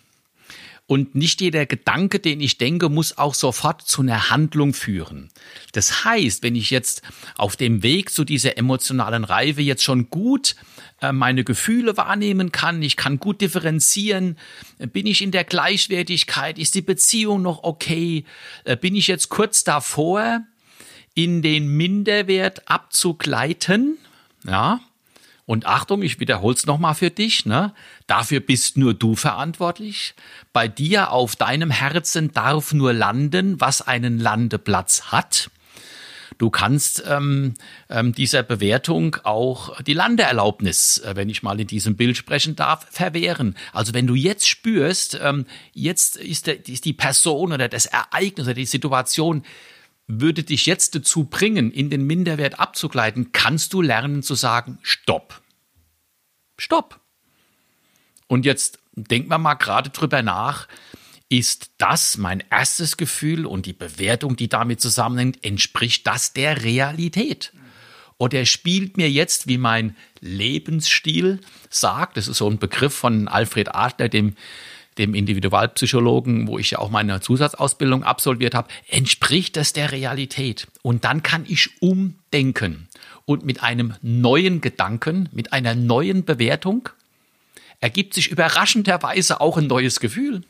Und 0.86 1.14
nicht 1.14 1.42
jeder 1.42 1.66
Gedanke, 1.66 2.20
den 2.20 2.40
ich 2.40 2.56
denke, 2.56 2.88
muss 2.88 3.18
auch 3.18 3.34
sofort 3.34 3.82
zu 3.82 4.00
einer 4.00 4.30
Handlung 4.30 4.72
führen. 4.72 5.28
Das 5.72 6.06
heißt, 6.06 6.42
wenn 6.42 6.56
ich 6.56 6.70
jetzt 6.70 7.02
auf 7.36 7.54
dem 7.56 7.82
Weg 7.82 8.08
zu 8.08 8.24
dieser 8.24 8.56
emotionalen 8.56 9.24
Reife 9.24 9.60
jetzt 9.60 9.84
schon 9.84 10.08
gut 10.08 10.56
äh, 11.02 11.12
meine 11.12 11.44
Gefühle 11.44 11.98
wahrnehmen 11.98 12.50
kann, 12.50 12.80
ich 12.80 12.96
kann 12.96 13.18
gut 13.18 13.42
differenzieren, 13.42 14.38
bin 14.78 15.06
ich 15.06 15.20
in 15.20 15.32
der 15.32 15.44
Gleichwertigkeit, 15.44 16.58
ist 16.58 16.74
die 16.74 16.80
Beziehung 16.80 17.42
noch 17.42 17.62
okay, 17.62 18.24
äh, 18.64 18.74
bin 18.74 18.94
ich 18.94 19.06
jetzt 19.06 19.28
kurz 19.28 19.64
davor, 19.64 20.40
in 21.12 21.42
den 21.42 21.76
Minderwert 21.76 22.70
abzugleiten, 22.70 23.98
ja, 24.46 24.80
und 25.50 25.66
Achtung, 25.66 26.02
ich 26.02 26.20
wiederhole 26.20 26.54
es 26.54 26.66
nochmal 26.66 26.94
für 26.94 27.10
dich, 27.10 27.44
ne? 27.44 27.74
Dafür 28.06 28.38
bist 28.38 28.76
nur 28.76 28.94
du 28.94 29.16
verantwortlich. 29.16 30.14
Bei 30.52 30.68
dir 30.68 31.10
auf 31.10 31.34
deinem 31.34 31.72
Herzen 31.72 32.32
darf 32.32 32.72
nur 32.72 32.92
landen, 32.92 33.60
was 33.60 33.82
einen 33.82 34.20
Landeplatz 34.20 35.06
hat. 35.10 35.50
Du 36.38 36.50
kannst 36.50 37.02
ähm, 37.06 37.54
ähm, 37.88 38.14
dieser 38.14 38.44
Bewertung 38.44 39.16
auch 39.24 39.78
die 39.82 39.92
Landeerlaubnis, 39.92 40.98
äh, 40.98 41.16
wenn 41.16 41.28
ich 41.28 41.42
mal 41.42 41.60
in 41.60 41.66
diesem 41.66 41.96
Bild 41.96 42.16
sprechen 42.16 42.54
darf, 42.54 42.86
verwehren. 42.88 43.56
Also 43.72 43.92
wenn 43.92 44.06
du 44.06 44.14
jetzt 44.14 44.48
spürst, 44.48 45.18
ähm, 45.20 45.46
jetzt 45.72 46.16
ist, 46.16 46.46
der, 46.46 46.66
ist 46.68 46.84
die 46.84 46.92
Person 46.92 47.52
oder 47.52 47.68
das 47.68 47.86
Ereignis 47.86 48.46
oder 48.46 48.54
die 48.54 48.66
Situation 48.66 49.44
würde 50.18 50.42
dich 50.42 50.66
jetzt 50.66 50.94
dazu 50.94 51.24
bringen, 51.24 51.70
in 51.70 51.90
den 51.90 52.06
Minderwert 52.06 52.58
abzugleiten, 52.58 53.32
kannst 53.32 53.72
du 53.72 53.82
lernen 53.82 54.22
zu 54.22 54.34
sagen, 54.34 54.78
stopp. 54.82 55.40
Stopp. 56.58 57.00
Und 58.26 58.44
jetzt 58.44 58.78
denken 58.94 59.30
wir 59.30 59.38
mal 59.38 59.54
gerade 59.54 59.90
drüber 59.90 60.22
nach, 60.22 60.66
ist 61.28 61.70
das 61.78 62.18
mein 62.18 62.42
erstes 62.50 62.96
Gefühl 62.96 63.46
und 63.46 63.66
die 63.66 63.72
Bewertung, 63.72 64.34
die 64.34 64.48
damit 64.48 64.80
zusammenhängt, 64.80 65.44
entspricht 65.44 66.06
das 66.06 66.32
der 66.32 66.64
Realität? 66.64 67.52
Oder 68.18 68.44
spielt 68.44 68.96
mir 68.96 69.08
jetzt, 69.08 69.46
wie 69.46 69.56
mein 69.56 69.96
Lebensstil 70.20 71.40
sagt, 71.70 72.16
das 72.16 72.28
ist 72.28 72.38
so 72.38 72.50
ein 72.50 72.58
Begriff 72.58 72.94
von 72.94 73.28
Alfred 73.28 73.74
Adler, 73.74 74.08
dem 74.08 74.34
dem 75.00 75.14
Individualpsychologen, 75.14 76.46
wo 76.46 76.58
ich 76.58 76.72
ja 76.72 76.78
auch 76.78 76.90
meine 76.90 77.20
Zusatzausbildung 77.20 78.04
absolviert 78.04 78.54
habe, 78.54 78.68
entspricht 78.88 79.56
das 79.56 79.72
der 79.72 79.90
Realität. 79.90 80.68
Und 80.82 81.04
dann 81.04 81.22
kann 81.22 81.44
ich 81.48 81.70
umdenken 81.80 82.88
und 83.24 83.44
mit 83.44 83.62
einem 83.62 83.94
neuen 84.02 84.60
Gedanken, 84.60 85.28
mit 85.32 85.52
einer 85.52 85.74
neuen 85.74 86.24
Bewertung 86.24 86.88
ergibt 87.80 88.14
sich 88.14 88.28
überraschenderweise 88.28 89.40
auch 89.40 89.56
ein 89.56 89.66
neues 89.66 90.00
Gefühl. 90.00 90.42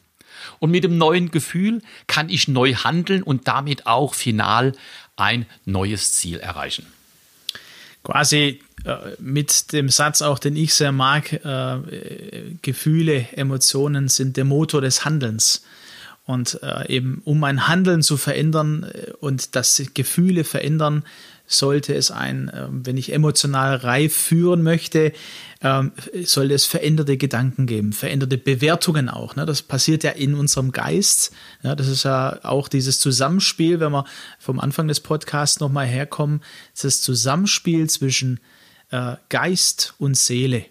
Und 0.58 0.70
mit 0.70 0.84
dem 0.84 0.98
neuen 0.98 1.30
Gefühl 1.30 1.82
kann 2.06 2.28
ich 2.28 2.48
neu 2.48 2.74
handeln 2.74 3.22
und 3.22 3.46
damit 3.46 3.86
auch 3.86 4.14
final 4.14 4.72
ein 5.16 5.46
neues 5.64 6.14
Ziel 6.14 6.38
erreichen. 6.38 6.86
Quasi 8.02 8.60
mit 9.18 9.72
dem 9.72 9.88
Satz 9.88 10.22
auch, 10.22 10.38
den 10.38 10.56
ich 10.56 10.74
sehr 10.74 10.92
mag, 10.92 11.32
äh, 11.32 12.56
Gefühle, 12.62 13.26
Emotionen 13.32 14.08
sind 14.08 14.36
der 14.36 14.44
Motor 14.44 14.80
des 14.80 15.04
Handelns. 15.04 15.62
Und 16.24 16.62
äh, 16.62 16.88
eben 16.88 17.22
um 17.24 17.40
mein 17.40 17.66
Handeln 17.66 18.02
zu 18.02 18.16
verändern 18.16 18.84
äh, 18.84 19.10
und 19.20 19.56
das 19.56 19.82
Gefühle 19.94 20.44
verändern, 20.44 21.04
sollte 21.46 21.92
es 21.94 22.12
ein, 22.12 22.48
äh, 22.48 22.68
wenn 22.70 22.96
ich 22.96 23.12
emotional 23.12 23.74
reif 23.74 24.14
führen 24.14 24.62
möchte, 24.62 25.12
ähm, 25.60 25.90
sollte 26.22 26.54
es 26.54 26.66
veränderte 26.66 27.16
Gedanken 27.16 27.66
geben, 27.66 27.92
veränderte 27.92 28.38
Bewertungen 28.38 29.08
auch. 29.08 29.34
Ne? 29.34 29.44
Das 29.44 29.62
passiert 29.62 30.04
ja 30.04 30.12
in 30.12 30.34
unserem 30.34 30.70
Geist. 30.70 31.32
Ja, 31.64 31.74
das 31.74 31.88
ist 31.88 32.04
ja 32.04 32.38
auch 32.44 32.68
dieses 32.68 33.00
Zusammenspiel, 33.00 33.80
wenn 33.80 33.90
wir 33.90 34.04
vom 34.38 34.60
Anfang 34.60 34.86
des 34.86 35.00
Podcasts 35.00 35.58
nochmal 35.58 35.86
herkommen, 35.86 36.42
das 36.80 37.02
Zusammenspiel 37.02 37.90
zwischen 37.90 38.36
äh, 38.36 38.40
Geist 39.28 39.94
und 39.98 40.16
Seele. 40.16 40.66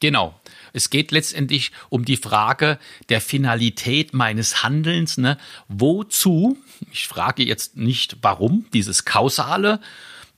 Genau. 0.00 0.38
Es 0.72 0.90
geht 0.90 1.10
letztendlich 1.10 1.72
um 1.88 2.04
die 2.04 2.16
Frage 2.16 2.78
der 3.08 3.20
Finalität 3.20 4.14
meines 4.14 4.62
Handelns. 4.62 5.18
Ne? 5.18 5.38
Wozu, 5.68 6.56
ich 6.92 7.08
frage 7.08 7.42
jetzt 7.42 7.76
nicht 7.76 8.18
warum, 8.22 8.66
dieses 8.72 9.04
Kausale, 9.04 9.80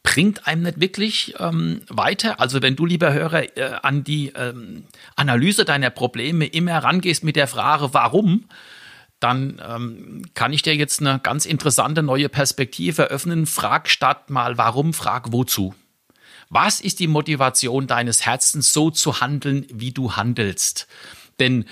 bringt 0.02 0.46
einem 0.46 0.62
nicht 0.62 0.80
wirklich 0.80 1.34
ähm, 1.38 1.82
weiter. 1.88 2.40
Also 2.40 2.62
wenn 2.62 2.76
du, 2.76 2.86
lieber 2.86 3.12
Hörer, 3.12 3.56
äh, 3.56 3.78
an 3.82 4.02
die 4.02 4.32
ähm, 4.34 4.84
Analyse 5.14 5.64
deiner 5.64 5.90
Probleme 5.90 6.46
immer 6.46 6.72
herangehst 6.72 7.22
mit 7.22 7.36
der 7.36 7.46
Frage, 7.46 7.92
warum, 7.92 8.46
dann 9.18 9.60
ähm, 9.66 10.22
kann 10.32 10.54
ich 10.54 10.62
dir 10.62 10.74
jetzt 10.74 11.00
eine 11.00 11.18
ganz 11.18 11.44
interessante 11.44 12.02
neue 12.02 12.30
Perspektive 12.30 13.02
eröffnen. 13.02 13.44
Frag 13.44 13.90
statt 13.90 14.30
mal 14.30 14.56
warum, 14.56 14.94
frag 14.94 15.32
wozu. 15.32 15.74
Was 16.50 16.80
ist 16.80 16.98
die 16.98 17.06
Motivation 17.06 17.86
deines 17.86 18.26
Herzens, 18.26 18.72
so 18.72 18.90
zu 18.90 19.20
handeln, 19.20 19.66
wie 19.72 19.92
du 19.92 20.16
handelst? 20.16 20.88
Denn 21.38 21.64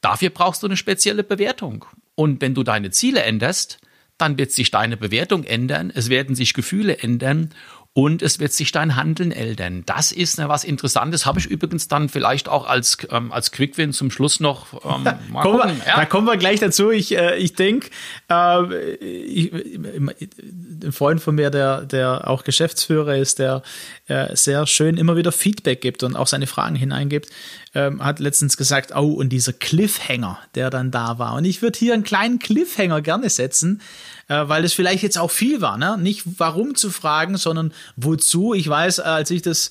dafür 0.00 0.30
brauchst 0.30 0.62
du 0.62 0.66
eine 0.66 0.76
spezielle 0.76 1.22
Bewertung. 1.22 1.84
Und 2.16 2.40
wenn 2.42 2.52
du 2.52 2.64
deine 2.64 2.90
Ziele 2.90 3.22
änderst, 3.22 3.78
dann 4.18 4.36
wird 4.36 4.50
sich 4.50 4.72
deine 4.72 4.96
Bewertung 4.96 5.44
ändern, 5.44 5.92
es 5.94 6.08
werden 6.08 6.34
sich 6.34 6.52
Gefühle 6.52 6.98
ändern 6.98 7.54
und 7.96 8.22
es 8.22 8.40
wird 8.40 8.52
sich 8.52 8.72
dein 8.72 8.96
Handeln 8.96 9.30
ändern. 9.30 9.84
Das 9.86 10.10
ist 10.10 10.36
ne, 10.36 10.48
was 10.48 10.64
Interessantes. 10.64 11.26
Habe 11.26 11.38
ich 11.38 11.46
übrigens 11.46 11.86
dann 11.86 12.08
vielleicht 12.08 12.48
auch 12.48 12.66
als, 12.66 12.98
ähm, 13.10 13.30
als 13.30 13.52
Quickwin 13.52 13.92
zum 13.92 14.10
Schluss 14.10 14.40
noch. 14.40 14.84
Ähm, 14.84 15.04
mal 15.30 15.42
kommen 15.42 15.58
wir, 15.58 15.86
ja. 15.86 15.94
Da 15.94 16.04
kommen 16.04 16.26
wir 16.26 16.36
gleich 16.36 16.58
dazu. 16.58 16.90
Ich, 16.90 17.16
äh, 17.16 17.36
ich 17.36 17.54
denke, 17.54 17.90
äh, 18.28 18.94
ich, 18.96 19.52
ein 19.52 20.90
Freund 20.90 21.20
von 21.20 21.36
mir, 21.36 21.50
der, 21.50 21.82
der 21.82 22.28
auch 22.28 22.42
Geschäftsführer 22.42 23.16
ist, 23.16 23.38
der 23.38 23.62
äh, 24.08 24.34
sehr 24.34 24.66
schön 24.66 24.96
immer 24.96 25.16
wieder 25.16 25.30
Feedback 25.30 25.80
gibt 25.80 26.02
und 26.02 26.16
auch 26.16 26.26
seine 26.26 26.48
Fragen 26.48 26.74
hineingibt, 26.74 27.30
ähm, 27.76 28.02
hat 28.02 28.18
letztens 28.18 28.56
gesagt, 28.56 28.92
oh, 28.96 29.12
und 29.12 29.28
dieser 29.28 29.52
Cliffhanger, 29.52 30.40
der 30.56 30.70
dann 30.70 30.90
da 30.90 31.20
war. 31.20 31.34
Und 31.34 31.44
ich 31.44 31.62
würde 31.62 31.78
hier 31.78 31.94
einen 31.94 32.02
kleinen 32.02 32.40
Cliffhanger 32.40 33.02
gerne 33.02 33.30
setzen, 33.30 33.80
äh, 34.28 34.48
weil 34.48 34.62
das 34.62 34.72
vielleicht 34.72 35.02
jetzt 35.02 35.18
auch 35.18 35.30
viel 35.30 35.60
war, 35.60 35.78
ne? 35.78 35.96
Nicht 35.98 36.22
warum 36.38 36.74
zu 36.74 36.90
fragen, 36.90 37.36
sondern 37.36 37.72
wozu. 37.96 38.54
Ich 38.54 38.68
weiß, 38.68 39.00
als 39.00 39.30
ich 39.30 39.42
das 39.42 39.70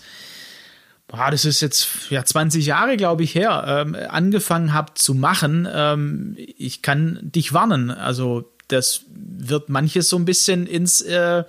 boah, 1.07 1.29
das 1.29 1.45
ist 1.45 1.61
jetzt 1.61 2.09
ja 2.09 2.23
20 2.23 2.65
Jahre, 2.65 2.97
glaube 2.97 3.23
ich, 3.23 3.35
her, 3.35 3.65
ähm, 3.67 3.95
angefangen 4.09 4.73
habe 4.73 4.93
zu 4.95 5.13
machen, 5.13 5.67
ähm, 5.71 6.35
ich 6.57 6.81
kann 6.81 7.19
dich 7.21 7.53
warnen. 7.53 7.91
Also 7.91 8.51
das 8.67 9.01
wird 9.09 9.69
manches 9.69 10.09
so 10.09 10.17
ein 10.17 10.25
bisschen 10.25 10.65
ins, 10.65 11.01
äh, 11.01 11.43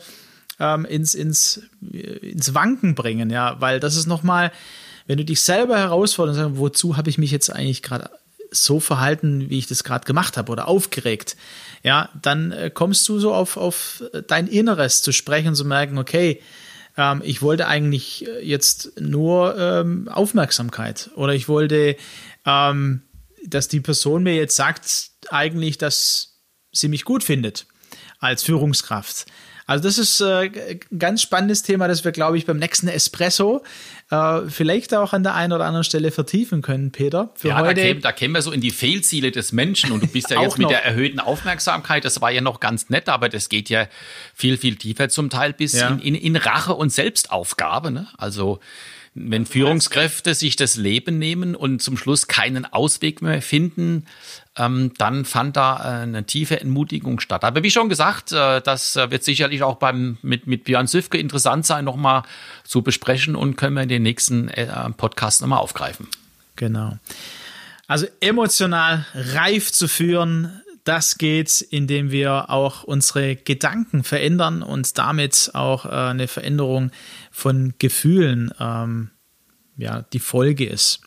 ähm, 0.60 0.84
ins, 0.84 1.14
ins, 1.14 1.62
ins 1.80 2.54
Wanken 2.54 2.94
bringen, 2.94 3.30
ja, 3.30 3.60
weil 3.60 3.80
das 3.80 3.96
ist 3.96 4.06
nochmal, 4.06 4.52
wenn 5.06 5.18
du 5.18 5.24
dich 5.24 5.40
selber 5.40 5.78
herausforderst, 5.78 6.58
wozu 6.58 6.96
habe 6.96 7.10
ich 7.10 7.18
mich 7.18 7.30
jetzt 7.30 7.50
eigentlich 7.50 7.82
gerade 7.82 8.10
so 8.54 8.80
verhalten, 8.80 9.50
wie 9.50 9.58
ich 9.58 9.66
das 9.66 9.84
gerade 9.84 10.04
gemacht 10.04 10.36
habe 10.36 10.50
oder 10.52 10.68
aufgeregt, 10.68 11.36
ja, 11.82 12.08
dann 12.20 12.52
äh, 12.52 12.70
kommst 12.72 13.08
du 13.08 13.18
so 13.18 13.34
auf, 13.34 13.56
auf 13.56 14.02
dein 14.26 14.46
Inneres 14.46 15.02
zu 15.02 15.12
sprechen 15.12 15.48
und 15.48 15.54
zu 15.56 15.64
merken, 15.64 15.98
okay, 15.98 16.40
ähm, 16.96 17.22
ich 17.24 17.42
wollte 17.42 17.66
eigentlich 17.66 18.26
äh, 18.26 18.46
jetzt 18.46 19.00
nur 19.00 19.56
ähm, 19.58 20.08
Aufmerksamkeit 20.08 21.10
oder 21.16 21.34
ich 21.34 21.48
wollte, 21.48 21.96
ähm, 22.46 23.02
dass 23.46 23.68
die 23.68 23.80
Person 23.80 24.22
mir 24.22 24.34
jetzt 24.34 24.56
sagt, 24.56 25.10
eigentlich, 25.28 25.78
dass 25.78 26.40
sie 26.72 26.88
mich 26.88 27.04
gut 27.04 27.24
findet 27.24 27.66
als 28.18 28.42
Führungskraft. 28.42 29.26
Also 29.66 29.84
das 29.84 29.98
ist 29.98 30.20
äh, 30.20 30.50
ein 30.50 30.98
ganz 30.98 31.22
spannendes 31.22 31.62
Thema, 31.62 31.88
das 31.88 32.04
wir, 32.04 32.12
glaube 32.12 32.36
ich, 32.36 32.44
beim 32.44 32.58
nächsten 32.58 32.88
Espresso 32.88 33.62
äh, 34.10 34.42
vielleicht 34.48 34.94
auch 34.94 35.12
an 35.12 35.22
der 35.22 35.34
einen 35.34 35.52
oder 35.52 35.64
anderen 35.64 35.84
Stelle 35.84 36.10
vertiefen 36.10 36.60
können, 36.60 36.92
Peter. 36.92 37.30
Für 37.34 37.48
ja, 37.48 37.58
heute 37.58 37.74
da, 37.74 37.82
kämen, 37.82 38.02
da 38.02 38.12
kämen 38.12 38.34
wir 38.34 38.42
so 38.42 38.52
in 38.52 38.60
die 38.60 38.70
Fehlziele 38.70 39.30
des 39.30 39.52
Menschen 39.52 39.92
und 39.92 40.02
du 40.02 40.06
bist 40.06 40.30
ja 40.30 40.42
jetzt 40.42 40.58
mit 40.58 40.68
der 40.68 40.84
erhöhten 40.84 41.20
Aufmerksamkeit, 41.20 42.04
das 42.04 42.20
war 42.20 42.30
ja 42.30 42.40
noch 42.40 42.60
ganz 42.60 42.90
nett, 42.90 43.08
aber 43.08 43.28
das 43.28 43.48
geht 43.48 43.70
ja 43.70 43.86
viel, 44.34 44.58
viel 44.58 44.76
tiefer 44.76 45.08
zum 45.08 45.30
Teil 45.30 45.52
bis 45.54 45.72
ja. 45.72 45.88
in, 45.88 45.98
in, 45.98 46.14
in 46.14 46.36
Rache 46.36 46.74
und 46.74 46.90
Selbstaufgabe. 46.90 47.90
Ne? 47.90 48.06
Also 48.18 48.60
wenn 49.14 49.46
Führungskräfte 49.46 50.34
sich 50.34 50.56
das 50.56 50.76
Leben 50.76 51.18
nehmen 51.18 51.54
und 51.54 51.80
zum 51.80 51.96
Schluss 51.96 52.26
keinen 52.26 52.66
Ausweg 52.66 53.22
mehr 53.22 53.40
finden, 53.42 54.06
ähm, 54.56 54.92
dann 54.98 55.24
fand 55.24 55.56
da 55.56 55.76
äh, 55.76 56.02
eine 56.02 56.24
tiefe 56.24 56.60
Entmutigung 56.60 57.20
statt. 57.20 57.44
Aber 57.44 57.62
wie 57.62 57.70
schon 57.70 57.88
gesagt, 57.88 58.32
äh, 58.32 58.60
das 58.60 58.96
äh, 58.96 59.10
wird 59.10 59.22
sicherlich 59.22 59.62
auch 59.62 59.76
beim 59.76 60.18
mit, 60.22 60.48
mit 60.48 60.64
Björn 60.64 60.88
Süfke 60.88 61.18
interessant 61.18 61.64
sein, 61.64 61.84
nochmal 61.84 62.24
zu 62.64 62.82
besprechen 62.82 63.36
und 63.36 63.56
können 63.56 63.76
wir 63.76 63.84
in 63.84 63.88
den 63.88 64.02
nächsten 64.02 64.50
Podcast 64.96 65.42
nochmal 65.42 65.58
aufgreifen. 65.58 66.08
Genau. 66.56 66.98
Also 67.86 68.06
emotional 68.20 69.04
reif 69.14 69.70
zu 69.70 69.88
führen, 69.88 70.62
das 70.84 71.18
geht, 71.18 71.62
indem 71.62 72.10
wir 72.10 72.50
auch 72.50 72.84
unsere 72.84 73.36
Gedanken 73.36 74.04
verändern 74.04 74.62
und 74.62 74.96
damit 74.98 75.50
auch 75.54 75.86
äh, 75.86 75.88
eine 75.88 76.28
Veränderung 76.28 76.90
von 77.30 77.74
Gefühlen 77.78 78.52
ähm, 78.60 79.10
ja, 79.76 80.02
die 80.12 80.20
Folge 80.20 80.66
ist. 80.66 81.00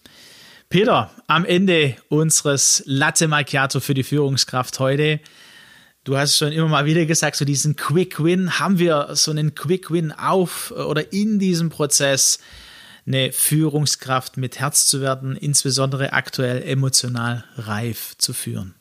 Peter, 0.70 1.12
am 1.28 1.46
Ende 1.46 1.96
unseres 2.10 2.84
Latte 2.86 3.28
Macchiato 3.28 3.80
für 3.80 3.94
die 3.94 4.04
Führungskraft 4.04 4.80
heute. 4.80 5.22
Du 6.04 6.18
hast 6.18 6.38
schon 6.38 6.52
immer 6.52 6.68
mal 6.68 6.86
wieder 6.86 7.06
gesagt, 7.06 7.38
so 7.38 7.46
diesen 7.46 7.76
Quick 7.76 8.22
Win. 8.22 8.60
Haben 8.60 8.80
wir 8.80 9.10
so 9.13 9.32
einen 9.32 9.56
Quick 9.56 9.92
Win 9.92 10.12
auf 10.12 10.72
oder 10.72 11.13
in 11.13 11.40
diesem 11.40 11.70
Prozess 11.70 12.40
eine 13.06 13.32
Führungskraft 13.32 14.36
mit 14.36 14.60
Herz 14.60 14.88
zu 14.88 15.00
werden, 15.00 15.38
insbesondere 15.38 16.12
aktuell 16.12 16.63
emotional 16.63 17.46
reif 17.56 18.16
zu 18.18 18.34
führen? 18.34 18.77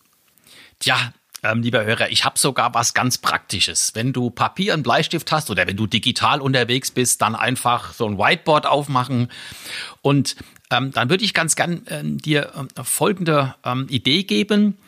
Tja, 0.79 1.13
ähm, 1.43 1.63
lieber 1.63 1.85
Hörer, 1.85 2.11
ich 2.11 2.25
habe 2.25 2.39
sogar 2.39 2.75
was 2.75 2.95
ganz 2.95 3.19
Praktisches. 3.19 3.93
Wenn 3.95 4.13
du 4.13 4.31
Papier 4.31 4.75
und 4.75 4.83
Bleistift 4.83 5.31
hast 5.33 5.51
oder 5.51 5.67
wenn 5.67 5.77
du 5.77 5.87
digital 5.87 6.41
unterwegs 6.41 6.91
bist, 6.91 7.23
dann 7.23 7.35
einfach 7.35 7.93
so 7.93 8.07
ein 8.07 8.19
Whiteboard 8.19 8.67
aufmachen. 8.67 9.29
Und 10.03 10.37
ähm, 10.71 10.91
dann 10.93 11.11
würde 11.11 11.25
ich 11.25 11.35
ganz 11.35 11.55
gern 11.55 11.87
äh, 11.87 12.03
dir 12.03 12.53
äh, 12.77 12.83
folgende 12.83 13.55
ähm, 13.65 13.87
Idee 13.89 14.25
geben. 14.25 14.79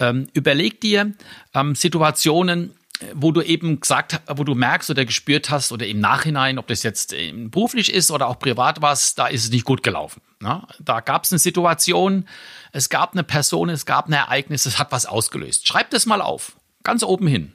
Ähm, 0.00 0.28
überleg 0.32 0.80
dir 0.80 1.12
ähm, 1.54 1.74
Situationen, 1.74 2.74
wo 3.14 3.30
du 3.30 3.42
eben 3.42 3.80
gesagt, 3.80 4.20
wo 4.26 4.44
du 4.44 4.54
merkst 4.54 4.90
oder 4.90 5.04
gespürt 5.04 5.50
hast 5.50 5.70
oder 5.70 5.86
im 5.86 6.00
Nachhinein, 6.00 6.58
ob 6.58 6.66
das 6.66 6.82
jetzt 6.82 7.14
beruflich 7.50 7.92
ist 7.92 8.10
oder 8.10 8.26
auch 8.26 8.38
privat 8.38 8.82
war, 8.82 8.98
da 9.16 9.26
ist 9.26 9.44
es 9.44 9.50
nicht 9.50 9.64
gut 9.64 9.82
gelaufen. 9.82 10.20
Ne? 10.40 10.66
Da 10.80 11.00
gab 11.00 11.24
es 11.24 11.32
eine 11.32 11.38
Situation, 11.38 12.28
es 12.72 12.88
gab 12.88 13.12
eine 13.12 13.22
Person, 13.22 13.68
es 13.68 13.86
gab 13.86 14.08
ein 14.08 14.12
Ereignis, 14.12 14.66
es 14.66 14.78
hat 14.78 14.90
was 14.90 15.06
ausgelöst. 15.06 15.68
Schreib 15.68 15.90
das 15.90 16.06
mal 16.06 16.20
auf, 16.20 16.56
ganz 16.82 17.02
oben 17.02 17.26
hin. 17.26 17.54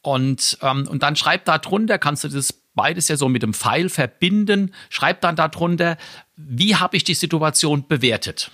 Und, 0.00 0.58
ähm, 0.62 0.88
und 0.88 1.02
dann 1.02 1.14
schreib 1.14 1.44
da 1.44 1.58
drunter, 1.58 1.98
kannst 1.98 2.24
du 2.24 2.28
das 2.28 2.52
beides 2.74 3.08
ja 3.08 3.16
so 3.16 3.28
mit 3.28 3.42
dem 3.42 3.54
Pfeil 3.54 3.88
verbinden, 3.88 4.74
schreib 4.88 5.20
dann 5.20 5.36
da 5.36 5.48
drunter, 5.48 5.98
wie 6.36 6.76
habe 6.76 6.96
ich 6.96 7.04
die 7.04 7.14
Situation 7.14 7.86
bewertet. 7.86 8.50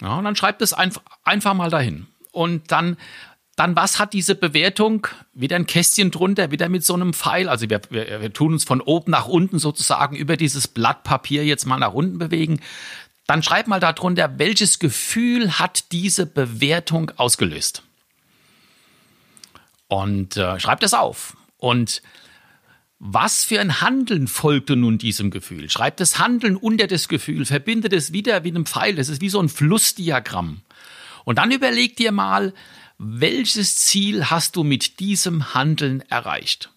Ja, 0.00 0.16
und 0.16 0.24
dann 0.24 0.36
schreib 0.36 0.58
das 0.58 0.72
einfach, 0.72 1.02
einfach 1.24 1.54
mal 1.54 1.70
dahin. 1.70 2.06
Und 2.32 2.70
dann 2.72 2.96
dann, 3.62 3.76
was 3.76 4.00
hat 4.00 4.12
diese 4.12 4.34
Bewertung? 4.34 5.06
Wieder 5.34 5.54
ein 5.54 5.66
Kästchen 5.66 6.10
drunter, 6.10 6.50
wieder 6.50 6.68
mit 6.68 6.84
so 6.84 6.94
einem 6.94 7.14
Pfeil. 7.14 7.48
Also 7.48 7.70
wir, 7.70 7.80
wir, 7.90 8.20
wir 8.20 8.32
tun 8.32 8.54
uns 8.54 8.64
von 8.64 8.80
oben 8.80 9.12
nach 9.12 9.28
unten 9.28 9.60
sozusagen 9.60 10.16
über 10.16 10.36
dieses 10.36 10.66
Blatt 10.66 11.04
Papier 11.04 11.44
jetzt 11.44 11.64
mal 11.64 11.78
nach 11.78 11.92
unten 11.92 12.18
bewegen. 12.18 12.60
Dann 13.28 13.44
schreib 13.44 13.68
mal 13.68 13.78
darunter, 13.78 14.36
welches 14.40 14.80
Gefühl 14.80 15.60
hat 15.60 15.92
diese 15.92 16.26
Bewertung 16.26 17.12
ausgelöst? 17.16 17.84
Und 19.86 20.36
äh, 20.36 20.58
schreib 20.58 20.80
das 20.80 20.92
auf. 20.92 21.36
Und 21.56 22.02
Was 23.04 23.44
für 23.44 23.60
ein 23.60 23.80
Handeln 23.80 24.28
folgte 24.28 24.76
nun 24.76 24.96
diesem 24.96 25.30
Gefühl? 25.30 25.68
Schreibt 25.70 25.98
das 25.98 26.20
Handeln 26.20 26.56
unter 26.56 26.86
das 26.86 27.08
Gefühl, 27.08 27.44
verbindet 27.44 27.92
es 27.92 28.12
wieder 28.12 28.44
wie 28.44 28.50
einem 28.50 28.64
Pfeil. 28.64 28.94
Das 28.94 29.08
ist 29.08 29.20
wie 29.20 29.28
so 29.28 29.40
ein 29.40 29.48
Flussdiagramm. 29.48 30.60
Und 31.24 31.38
dann 31.38 31.50
überleg 31.50 31.96
dir 31.96 32.12
mal, 32.12 32.54
welches 33.04 33.78
Ziel 33.78 34.30
hast 34.30 34.54
du 34.54 34.62
mit 34.62 35.00
diesem 35.00 35.54
Handeln 35.54 36.02
erreicht? 36.02 36.70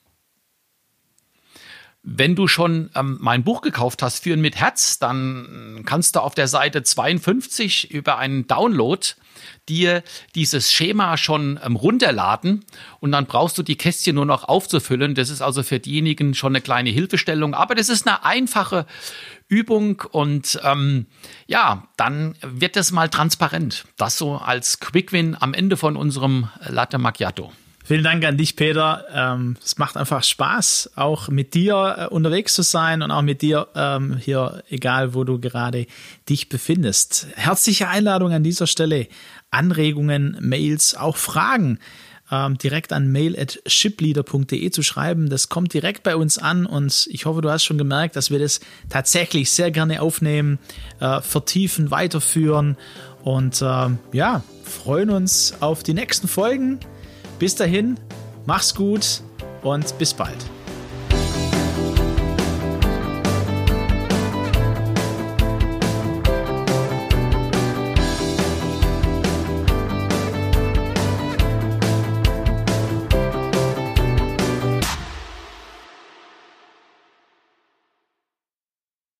Wenn 2.07 2.35
du 2.35 2.47
schon 2.47 2.91
ähm, 2.93 3.17
mein 3.19 3.43
Buch 3.43 3.61
gekauft 3.61 4.03
hast, 4.03 4.23
Führen 4.23 4.39
mit 4.39 4.55
Herz, 4.57 4.99
dann 4.99 5.81
kannst 5.87 6.15
du 6.15 6.19
auf 6.19 6.35
der 6.35 6.47
Seite 6.47 6.83
52 6.83 7.89
über 7.89 8.19
einen 8.19 8.45
Download 8.45 9.07
dir 9.67 10.03
dieses 10.35 10.71
Schema 10.71 11.17
schon 11.17 11.59
ähm, 11.63 11.75
runterladen 11.75 12.63
und 12.99 13.11
dann 13.11 13.25
brauchst 13.25 13.57
du 13.57 13.63
die 13.63 13.75
Kästchen 13.75 14.15
nur 14.15 14.25
noch 14.25 14.43
aufzufüllen. 14.43 15.15
Das 15.15 15.31
ist 15.31 15.41
also 15.41 15.63
für 15.63 15.79
diejenigen 15.79 16.35
schon 16.35 16.51
eine 16.51 16.61
kleine 16.61 16.91
Hilfestellung, 16.91 17.55
aber 17.55 17.73
das 17.73 17.89
ist 17.89 18.07
eine 18.07 18.23
einfache 18.23 18.85
Übung 19.47 20.03
und 20.11 20.59
ähm, 20.63 21.07
ja, 21.47 21.87
dann 21.97 22.35
wird 22.41 22.75
das 22.75 22.91
mal 22.91 23.09
transparent. 23.09 23.85
Das 23.97 24.17
so 24.19 24.35
als 24.35 24.79
Quick-Win 24.79 25.37
am 25.39 25.55
Ende 25.55 25.75
von 25.75 25.97
unserem 25.97 26.49
Latte 26.67 26.99
Macchiato. 26.99 27.51
Vielen 27.87 28.03
Dank 28.03 28.25
an 28.25 28.35
dich, 28.35 28.55
Peter. 28.55 29.05
Ähm, 29.13 29.57
es 29.63 29.77
macht 29.77 29.95
einfach 29.95 30.23
Spaß, 30.23 30.93
auch 30.95 31.29
mit 31.29 31.53
dir 31.53 31.95
äh, 31.99 32.07
unterwegs 32.07 32.55
zu 32.55 32.63
sein 32.63 33.03
und 33.03 33.11
auch 33.11 33.21
mit 33.21 33.43
dir 33.43 33.67
ähm, 33.75 34.17
hier, 34.17 34.63
egal 34.71 35.13
wo 35.13 35.23
du 35.23 35.39
gerade 35.39 35.85
dich 36.27 36.49
befindest. 36.49 37.27
Herzliche 37.35 37.87
Einladung 37.87 38.33
an 38.33 38.41
dieser 38.41 38.65
Stelle. 38.65 39.07
Anregungen, 39.51 40.35
Mails, 40.41 40.95
auch 40.95 41.15
Fragen 41.15 41.77
ähm, 42.31 42.57
direkt 42.57 42.91
an 42.91 43.11
mail.shipleader.de 43.11 44.71
zu 44.71 44.81
schreiben. 44.81 45.29
Das 45.29 45.49
kommt 45.49 45.71
direkt 45.71 46.01
bei 46.01 46.15
uns 46.15 46.39
an 46.39 46.65
und 46.65 47.07
ich 47.11 47.27
hoffe, 47.27 47.41
du 47.41 47.51
hast 47.51 47.65
schon 47.65 47.77
gemerkt, 47.77 48.15
dass 48.15 48.31
wir 48.31 48.39
das 48.39 48.61
tatsächlich 48.89 49.51
sehr 49.51 49.69
gerne 49.69 50.01
aufnehmen, 50.01 50.57
äh, 50.99 51.21
vertiefen, 51.21 51.91
weiterführen 51.91 52.77
und 53.23 53.61
äh, 53.61 53.89
ja, 54.11 54.43
freuen 54.63 55.11
uns 55.11 55.53
auf 55.59 55.83
die 55.83 55.93
nächsten 55.93 56.27
Folgen. 56.27 56.79
Bis 57.39 57.55
dahin, 57.55 57.99
mach's 58.45 58.73
gut 58.73 59.21
und 59.63 59.97
bis 59.97 60.13
bald. 60.13 60.37